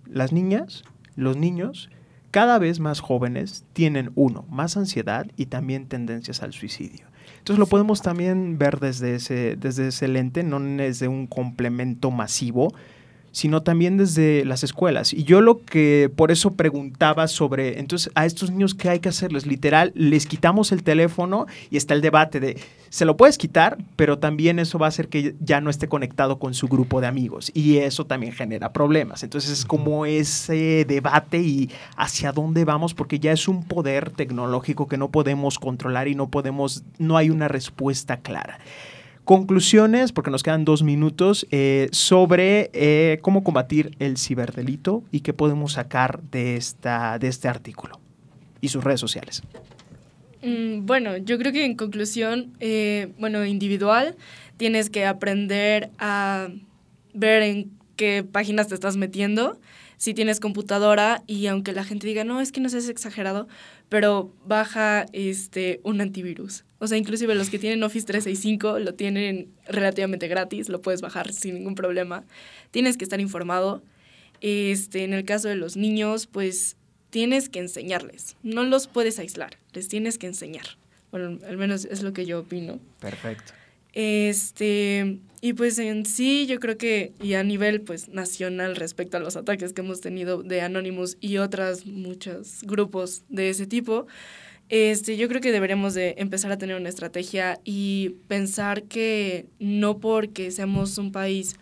las 0.08 0.32
niñas, 0.32 0.84
los 1.16 1.38
niños 1.38 1.90
cada 2.34 2.58
vez 2.58 2.80
más 2.80 3.00
jóvenes 3.00 3.64
tienen, 3.74 4.12
uno, 4.16 4.44
más 4.50 4.76
ansiedad 4.76 5.28
y 5.38 5.46
también 5.46 5.88
tendencias 5.88 6.42
al 6.42 6.52
suicidio. 6.52 7.06
Entonces 7.38 7.60
lo 7.60 7.68
podemos 7.68 8.02
también 8.02 8.58
ver 8.58 8.80
desde 8.80 9.14
ese, 9.14 9.56
desde 9.56 9.90
ese 9.90 10.08
lente, 10.08 10.42
no 10.42 10.60
desde 10.60 11.08
un 11.08 11.28
complemento 11.28 12.10
masivo, 12.10 12.74
sino 13.34 13.64
también 13.64 13.98
desde 13.98 14.46
las 14.46 14.64
escuelas. 14.64 15.12
Y 15.12 15.24
yo 15.24 15.42
lo 15.42 15.62
que 15.62 16.10
por 16.16 16.32
eso 16.32 16.54
preguntaba 16.54 17.28
sobre, 17.28 17.80
entonces, 17.80 18.12
a 18.16 18.26
estos 18.26 18.52
niños, 18.52 18.76
¿qué 18.76 18.90
hay 18.90 19.00
que 19.00 19.10
hacerles? 19.10 19.48
Literal, 19.48 19.92
les 19.96 20.28
quitamos 20.28 20.72
el 20.72 20.84
teléfono 20.84 21.48
y 21.72 21.78
está 21.78 21.96
el 21.96 22.02
debate 22.02 22.40
de, 22.40 22.60
se 22.90 23.06
lo 23.06 23.18
puedes 23.18 23.40
quitar, 23.40 23.80
pero 23.96 24.20
también 24.20 24.60
eso 24.60 24.78
va 24.78 24.86
a 24.86 24.90
hacer 24.90 25.10
que 25.10 25.34
ya 25.40 25.62
no 25.62 25.72
esté 25.72 25.88
conectado 25.88 26.38
con 26.38 26.54
su 26.54 26.68
grupo 26.68 27.02
de 27.02 27.08
amigos. 27.08 27.52
Y 27.56 27.78
eso 27.78 28.06
también 28.06 28.34
genera 28.34 28.72
problemas. 28.72 29.24
Entonces 29.24 29.50
es 29.50 29.66
como 29.66 30.06
ese 30.06 30.86
debate 30.88 31.40
y 31.40 31.72
hacia 31.98 32.32
dónde 32.32 32.66
vamos, 32.66 32.94
porque 32.94 33.20
ya 33.20 33.32
es 33.32 33.48
un 33.48 33.64
poder 33.64 34.12
tecnológico 34.12 34.88
que 34.88 34.98
no 34.98 35.10
podemos 35.10 35.58
controlar 35.58 36.08
y 36.08 36.14
no 36.14 36.30
podemos, 36.30 36.84
no 37.00 37.18
hay 37.18 37.32
una 37.32 37.48
respuesta 37.48 38.18
clara 38.18 38.60
conclusiones, 39.24 40.12
porque 40.12 40.32
nos 40.32 40.44
quedan 40.44 40.66
dos 40.66 40.84
minutos, 40.84 41.48
eh, 41.52 41.88
sobre 41.92 42.70
eh, 42.74 43.20
cómo 43.22 43.44
combatir 43.44 43.96
el 44.00 44.18
ciberdelito 44.18 45.04
y 45.12 45.22
qué 45.22 45.34
podemos 45.34 45.74
sacar 45.74 46.22
de, 46.24 46.56
esta, 46.56 47.18
de 47.20 47.28
este 47.28 47.48
artículo 47.48 48.00
y 48.62 48.70
sus 48.70 48.84
redes 48.84 49.00
sociales. 49.00 49.44
Mm, 50.42 50.86
bueno, 50.86 51.18
yo 51.18 51.38
creo 51.38 51.54
que 51.54 51.66
en 51.66 51.76
conclusión, 51.76 52.54
eh, 52.60 53.14
bueno, 53.18 53.46
individual, 53.46 54.16
tienes 54.58 54.90
que 54.90 55.06
aprender 55.06 55.90
a 56.00 56.50
ver 57.14 57.44
en 57.44 57.72
qué 57.96 58.26
páginas 58.30 58.68
te 58.68 58.76
estás 58.76 58.98
metiendo 58.98 59.60
si 59.98 60.14
tienes 60.14 60.42
computadora 60.42 61.24
y 61.28 61.48
aunque 61.48 61.72
la 61.72 61.86
gente 61.86 62.08
diga, 62.08 62.26
no, 62.26 62.42
es 62.42 62.52
que 62.52 62.60
no 62.60 62.68
seas 62.68 62.90
exagerado, 62.90 63.48
pero 63.88 64.34
baja 64.46 65.06
este, 65.14 65.80
un 65.84 66.02
antivirus. 66.02 66.66
O 66.84 66.88
sea, 66.88 66.98
inclusive 66.98 67.34
los 67.34 67.50
que 67.50 67.60
tienen 67.60 67.82
Office 67.82 68.06
365 68.06 68.80
lo 68.80 68.94
tienen 68.94 69.48
relativamente 69.66 70.28
gratis, 70.28 70.68
lo 70.68 70.82
puedes 70.82 71.00
bajar 71.00 71.32
sin 71.32 71.54
ningún 71.54 71.76
problema. 71.76 72.26
Tienes 72.72 72.98
que 72.98 73.06
estar 73.06 73.22
informado. 73.22 73.82
Este, 74.42 75.06
en 75.06 75.14
el 75.14 75.24
caso 75.24 75.48
de 75.48 75.56
los 75.56 75.78
niños, 75.78 76.28
pues 76.28 76.76
tienes 77.10 77.48
que 77.48 77.60
enseñarles. 77.60 78.36
No 78.44 78.66
los 78.66 78.88
puedes 78.88 79.18
aislar, 79.18 79.58
les 79.72 79.88
tienes 79.88 80.18
que 80.18 80.28
enseñar. 80.28 80.66
Bueno, 81.10 81.40
al 81.48 81.56
menos 81.56 81.86
es 81.86 82.04
lo 82.04 82.12
que 82.12 82.26
yo 82.26 82.40
opino. 82.40 82.82
Perfecto. 83.00 83.54
Este, 83.94 85.20
y 85.40 85.54
pues 85.54 85.80
en 85.80 86.06
sí 86.06 86.48
yo 86.48 86.60
creo 86.60 86.78
que, 86.78 87.14
y 87.22 87.36
a 87.36 87.44
nivel 87.44 87.80
pues 87.80 88.10
nacional 88.10 88.76
respecto 88.76 89.16
a 89.16 89.22
los 89.22 89.38
ataques 89.38 89.72
que 89.72 89.80
hemos 89.80 90.02
tenido 90.02 90.44
de 90.44 90.60
Anonymous 90.60 91.16
y 91.22 91.38
otras 91.38 91.86
muchos 91.86 92.60
grupos 92.64 93.24
de 93.30 93.52
ese 93.52 93.68
tipo, 93.68 94.06
este, 94.70 95.18
yo 95.18 95.28
creo 95.28 95.42
que 95.42 95.52
deberíamos 95.52 95.94
de 95.94 96.16
empezar 96.18 96.52
a 96.52 96.58
tener 96.58 96.76
una 96.76 96.90
estrategia 96.90 97.60
y 97.64 98.16
pensar 98.28 98.84
que 98.84 99.46
no 99.60 100.00
porque 100.00 100.52
seamos 100.52 100.98
un 100.98 101.12
país 101.12 101.58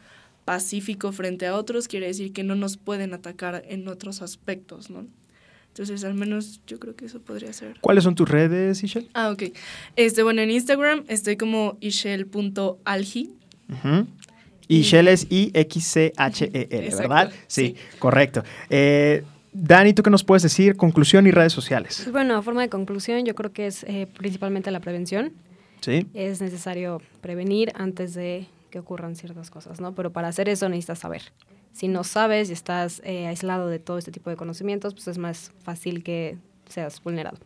pacífico 0.45 1.11
frente 1.11 1.45
a 1.45 1.55
otros 1.55 1.87
quiere 1.87 2.07
decir 2.07 2.33
que 2.33 2.43
no 2.43 2.55
nos 2.55 2.77
pueden 2.77 3.13
atacar 3.13 3.63
en 3.67 3.87
otros 3.87 4.21
aspectos, 4.21 4.89
¿no? 4.89 5.05
Entonces, 5.67 6.03
al 6.03 6.15
menos 6.15 6.59
yo 6.67 6.79
creo 6.79 6.95
que 6.97 7.05
eso 7.05 7.21
podría 7.21 7.53
ser. 7.53 7.79
¿Cuáles 7.79 8.03
son 8.03 8.13
tus 8.13 8.27
redes, 8.27 8.83
Ishel? 8.83 9.09
Ah, 9.13 9.29
ok. 9.29 9.43
Este, 9.95 10.21
bueno, 10.21 10.41
en 10.41 10.51
Instagram 10.51 11.05
estoy 11.07 11.37
como 11.37 11.77
ishel.algi. 11.79 13.29
Uh 13.69 14.05
Ishel 14.67 15.09
es 15.09 15.27
I-X-C-H-E-L, 15.29 16.95
¿verdad? 16.95 17.33
Sí, 17.47 17.75
correcto. 17.99 18.43
Eh, 18.69 19.23
Dani, 19.53 19.93
¿tú 19.93 20.03
qué 20.03 20.09
nos 20.09 20.23
puedes 20.23 20.43
decir? 20.43 20.77
Conclusión 20.77 21.27
y 21.27 21.31
redes 21.31 21.51
sociales. 21.51 21.97
Pues 21.97 22.11
bueno, 22.11 22.37
a 22.37 22.41
forma 22.41 22.61
de 22.61 22.69
conclusión, 22.69 23.25
yo 23.25 23.35
creo 23.35 23.51
que 23.51 23.67
es 23.67 23.83
eh, 23.83 24.07
principalmente 24.17 24.71
la 24.71 24.79
prevención. 24.79 25.33
Sí. 25.81 26.07
Es 26.13 26.41
necesario 26.41 27.01
prevenir 27.21 27.71
antes 27.75 28.13
de 28.13 28.47
que 28.69 28.79
ocurran 28.79 29.15
ciertas 29.15 29.49
cosas, 29.49 29.81
¿no? 29.81 29.93
Pero 29.93 30.11
para 30.11 30.29
hacer 30.29 30.47
eso 30.47 30.69
necesitas 30.69 30.99
saber. 30.99 31.23
Si 31.73 31.87
no 31.87 32.03
sabes 32.03 32.49
y 32.49 32.53
estás 32.53 33.01
eh, 33.03 33.27
aislado 33.27 33.67
de 33.67 33.79
todo 33.79 33.97
este 33.97 34.11
tipo 34.11 34.29
de 34.29 34.35
conocimientos, 34.35 34.93
pues 34.93 35.07
es 35.07 35.17
más 35.17 35.51
fácil 35.63 36.03
que 36.03 36.37
seas 36.67 37.01
vulnerado. 37.03 37.37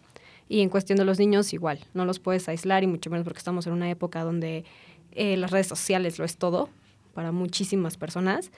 Y 0.48 0.62
en 0.62 0.70
cuestión 0.70 0.98
de 0.98 1.06
los 1.06 1.18
niños, 1.18 1.54
igual, 1.54 1.80
no 1.94 2.06
los 2.06 2.20
puedes 2.20 2.48
aislar 2.48 2.84
y 2.84 2.88
mucho 2.88 3.10
menos 3.10 3.24
porque 3.24 3.40
estamos 3.40 3.66
en 3.66 3.74
una 3.74 3.90
época 3.90 4.24
donde 4.24 4.64
eh, 5.12 5.38
las 5.38 5.52
redes 5.52 5.68
sociales 5.68 6.20
lo 6.20 6.26
es 6.26 6.38
todo 6.38 6.70
para 7.14 7.32
muchísimas 7.32 7.98
personas. 7.98 8.52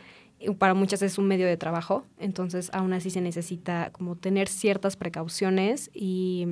Para 0.60 0.74
muchas 0.74 1.02
es 1.02 1.18
un 1.18 1.28
medio 1.28 1.48
de 1.48 1.58
trabajo, 1.58 2.06
entonces 2.20 2.70
aún 2.74 2.94
así 2.94 3.10
se 3.10 3.22
necesita 3.22 3.90
como 3.92 4.16
tener 4.16 4.48
ciertas 4.48 4.96
precauciones 4.96 5.90
y 5.94 6.48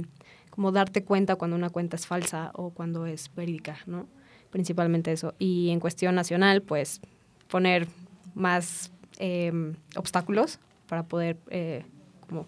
como 0.50 0.72
darte 0.72 1.04
cuenta 1.04 1.36
cuando 1.36 1.56
una 1.56 1.70
cuenta 1.70 1.96
es 1.96 2.08
falsa 2.08 2.52
o 2.56 2.72
cuando 2.72 3.06
es 3.06 3.34
verídica, 3.36 3.78
¿no? 3.86 4.08
Principalmente 4.50 5.12
eso. 5.12 5.36
Y 5.38 5.70
en 5.70 5.80
cuestión 5.80 6.16
nacional, 6.16 6.62
pues 6.62 7.02
poner 7.48 7.88
más 8.34 8.92
Em, 9.18 9.76
obstáculos 9.96 10.60
para 10.90 11.04
poder 11.04 11.38
eh, 11.50 11.86
como, 12.28 12.48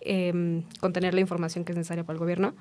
em, 0.00 0.64
contener 0.80 1.14
la 1.14 1.20
información 1.20 1.64
que 1.64 1.70
es 1.70 1.78
necesaria 1.78 2.02
para 2.02 2.14
el 2.14 2.18
gobierno 2.18 2.54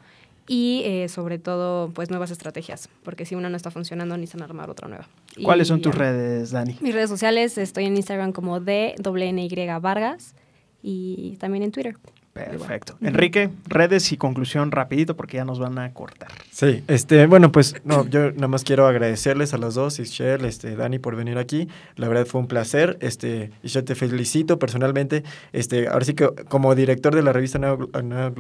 y 0.48 0.82
eh, 0.86 1.08
sobre 1.10 1.40
todo 1.40 1.90
pues 1.90 2.10
nuevas 2.10 2.32
estrategias, 2.32 2.90
porque 3.04 3.26
si 3.26 3.36
una 3.36 3.50
no 3.50 3.58
está 3.58 3.72
funcionando 3.72 4.18
necesitan 4.18 4.44
armar 4.44 4.70
otra 4.70 4.88
nueva. 4.88 5.08
¿Cuáles 5.44 5.68
son 5.68 5.82
tus 5.82 5.96
redes, 5.96 6.52
Dani? 6.52 6.78
Mis 6.82 6.94
redes 6.94 7.10
sociales, 7.10 7.58
estoy 7.58 7.86
en 7.86 7.96
Instagram 7.96 8.32
como 8.32 8.60
DNY 8.60 9.50
Vargas 9.82 10.36
y 10.82 11.38
también 11.38 11.64
en 11.64 11.72
Twitter. 11.72 11.98
Perfecto. 12.34 12.98
Enrique, 13.02 13.52
redes 13.68 14.12
y 14.12 14.18
conclusión 14.18 14.72
rapidito 14.72 15.16
porque 15.16 15.38
ya 15.38 15.46
nos 15.46 15.60
van 15.60 15.78
a 15.78 15.94
cortar. 15.94 16.32
Sí, 16.50 16.84
este, 16.88 17.28
bueno, 17.28 17.52
pues 17.52 17.76
no, 17.84 18.08
yo 18.08 18.32
nada 18.32 18.48
más 18.48 18.64
quiero 18.64 18.88
agradecerles 18.88 19.54
a 19.54 19.58
los 19.60 19.76
dos, 19.76 20.00
Ishel, 20.00 20.44
este, 20.46 20.76
Dani, 20.76 20.98
por 20.98 21.16
venir 21.16 21.38
aquí. 21.38 21.68
La 21.96 22.08
verdad 22.08 22.26
fue 22.26 22.42
un 22.42 22.48
placer. 22.48 22.98
Este, 23.02 23.52
yo 23.62 23.84
te 23.84 23.94
felicito 23.94 24.58
personalmente. 24.58 25.24
Este, 25.52 25.88
ahora 25.88 26.06
sí 26.06 26.16
que 26.16 26.28
como 26.50 26.74
director 26.74 27.14
de 27.14 27.22
la 27.22 27.34
revista 27.34 27.60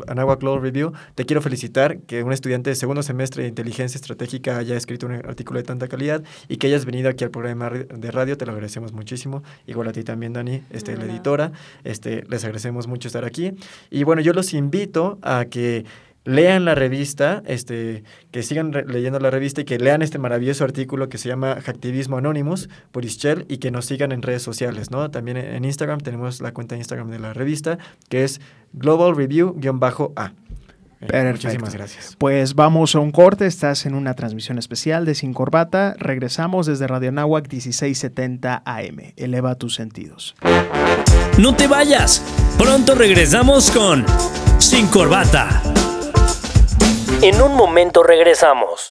Anáhuac 0.08 0.41
Law 0.41 0.60
Review, 0.60 0.93
te 1.13 1.25
quiero 1.25 1.43
felicitar 1.43 1.99
que 1.99 2.23
un 2.23 2.34
estudiante 2.34 2.71
de 2.71 2.75
segundo 2.75 3.03
semestre 3.03 3.43
de 3.43 3.49
inteligencia 3.49 3.97
estratégica 3.97 4.58
haya 4.58 4.75
escrito 4.75 5.06
un 5.06 5.13
artículo 5.13 5.60
de 5.60 5.65
tanta 5.65 5.88
calidad 5.88 6.23
y 6.47 6.58
que 6.58 6.65
hayas 6.65 6.86
venido 6.86 7.10
aquí 7.10 7.23
al 7.23 7.29
programa 7.29 7.69
de 7.69 8.12
radio, 8.12 8.38
te 8.38 8.47
lo 8.47 8.53
agradecemos 8.53 8.91
muchísimo. 8.91 9.43
Igual 9.67 9.89
a 9.89 9.91
ti 9.91 10.03
también, 10.03 10.34
Dani, 10.34 10.63
este, 10.71 10.97
la 10.97 11.06
editora. 11.06 11.51
Este, 11.84 12.23
les 12.27 12.43
agradecemos 12.43 12.88
mucho 12.88 13.08
estar 13.08 13.23
aquí. 13.23 13.53
Y 13.89 14.04
bueno, 14.04 14.22
yo 14.22 14.34
los 14.34 14.54
invito 14.54 15.19
a 15.22 15.46
que 15.46 15.86
lean 16.26 16.65
la 16.65 16.76
revista, 16.76 17.43
este, 17.46 18.04
que 18.32 18.43
sigan 18.43 18.72
leyendo 18.88 19.19
la 19.19 19.30
revista 19.30 19.62
y 19.62 19.65
que 19.65 19.78
lean 19.78 20.02
este 20.02 20.19
maravilloso 20.19 20.63
artículo 20.63 21.10
que 21.10 21.17
se 21.17 21.30
llama 21.30 21.60
Hacktivismo 21.62 22.17
Anonymous 22.17 22.69
por 22.91 23.06
Ischel 23.06 23.46
y 23.50 23.58
que 23.58 23.72
nos 23.72 23.86
sigan 23.86 24.12
en 24.12 24.22
redes 24.22 24.41
sociales, 24.41 24.91
¿no? 24.91 25.12
También 25.12 25.38
en 25.38 25.65
Instagram 25.65 26.00
tenemos 26.00 26.41
la 26.41 26.54
cuenta 26.54 26.76
de 26.76 26.80
Instagram 26.80 27.10
de 27.10 27.19
la 27.19 27.34
revista 27.34 27.78
que 28.10 28.24
es 28.24 28.39
Global 28.74 29.15
Review-A. 29.15 30.34
Eh, 31.02 31.32
muchísimas 31.32 31.74
gracias. 31.74 32.15
Pues 32.17 32.56
vamos 32.56 32.96
a 32.96 33.00
un 33.00 33.12
corte. 33.12 33.46
Estás 33.46 33.86
en 33.86 33.93
una 33.93 34.13
transmisión 34.13 34.58
especial 34.58 35.04
de 35.04 35.15
Sin 35.15 35.34
Corbata. 35.34 35.96
Regresamos 36.00 36.65
desde 36.65 36.88
Radio 36.88 37.12
Nahuac 37.12 37.52
1670 37.52 38.63
AM. 38.65 39.13
Eleva 39.17 39.56
tus 39.56 39.76
sentidos. 39.76 40.34
No 41.38 41.56
te 41.56 41.67
vayas. 41.67 42.22
Pronto 42.60 42.93
regresamos 42.93 43.72
con 43.72 44.06
Sin 44.60 44.88
Corbata. 44.88 45.63
En 47.24 47.41
un 47.41 47.56
momento 47.56 48.04
regresamos. 48.04 48.82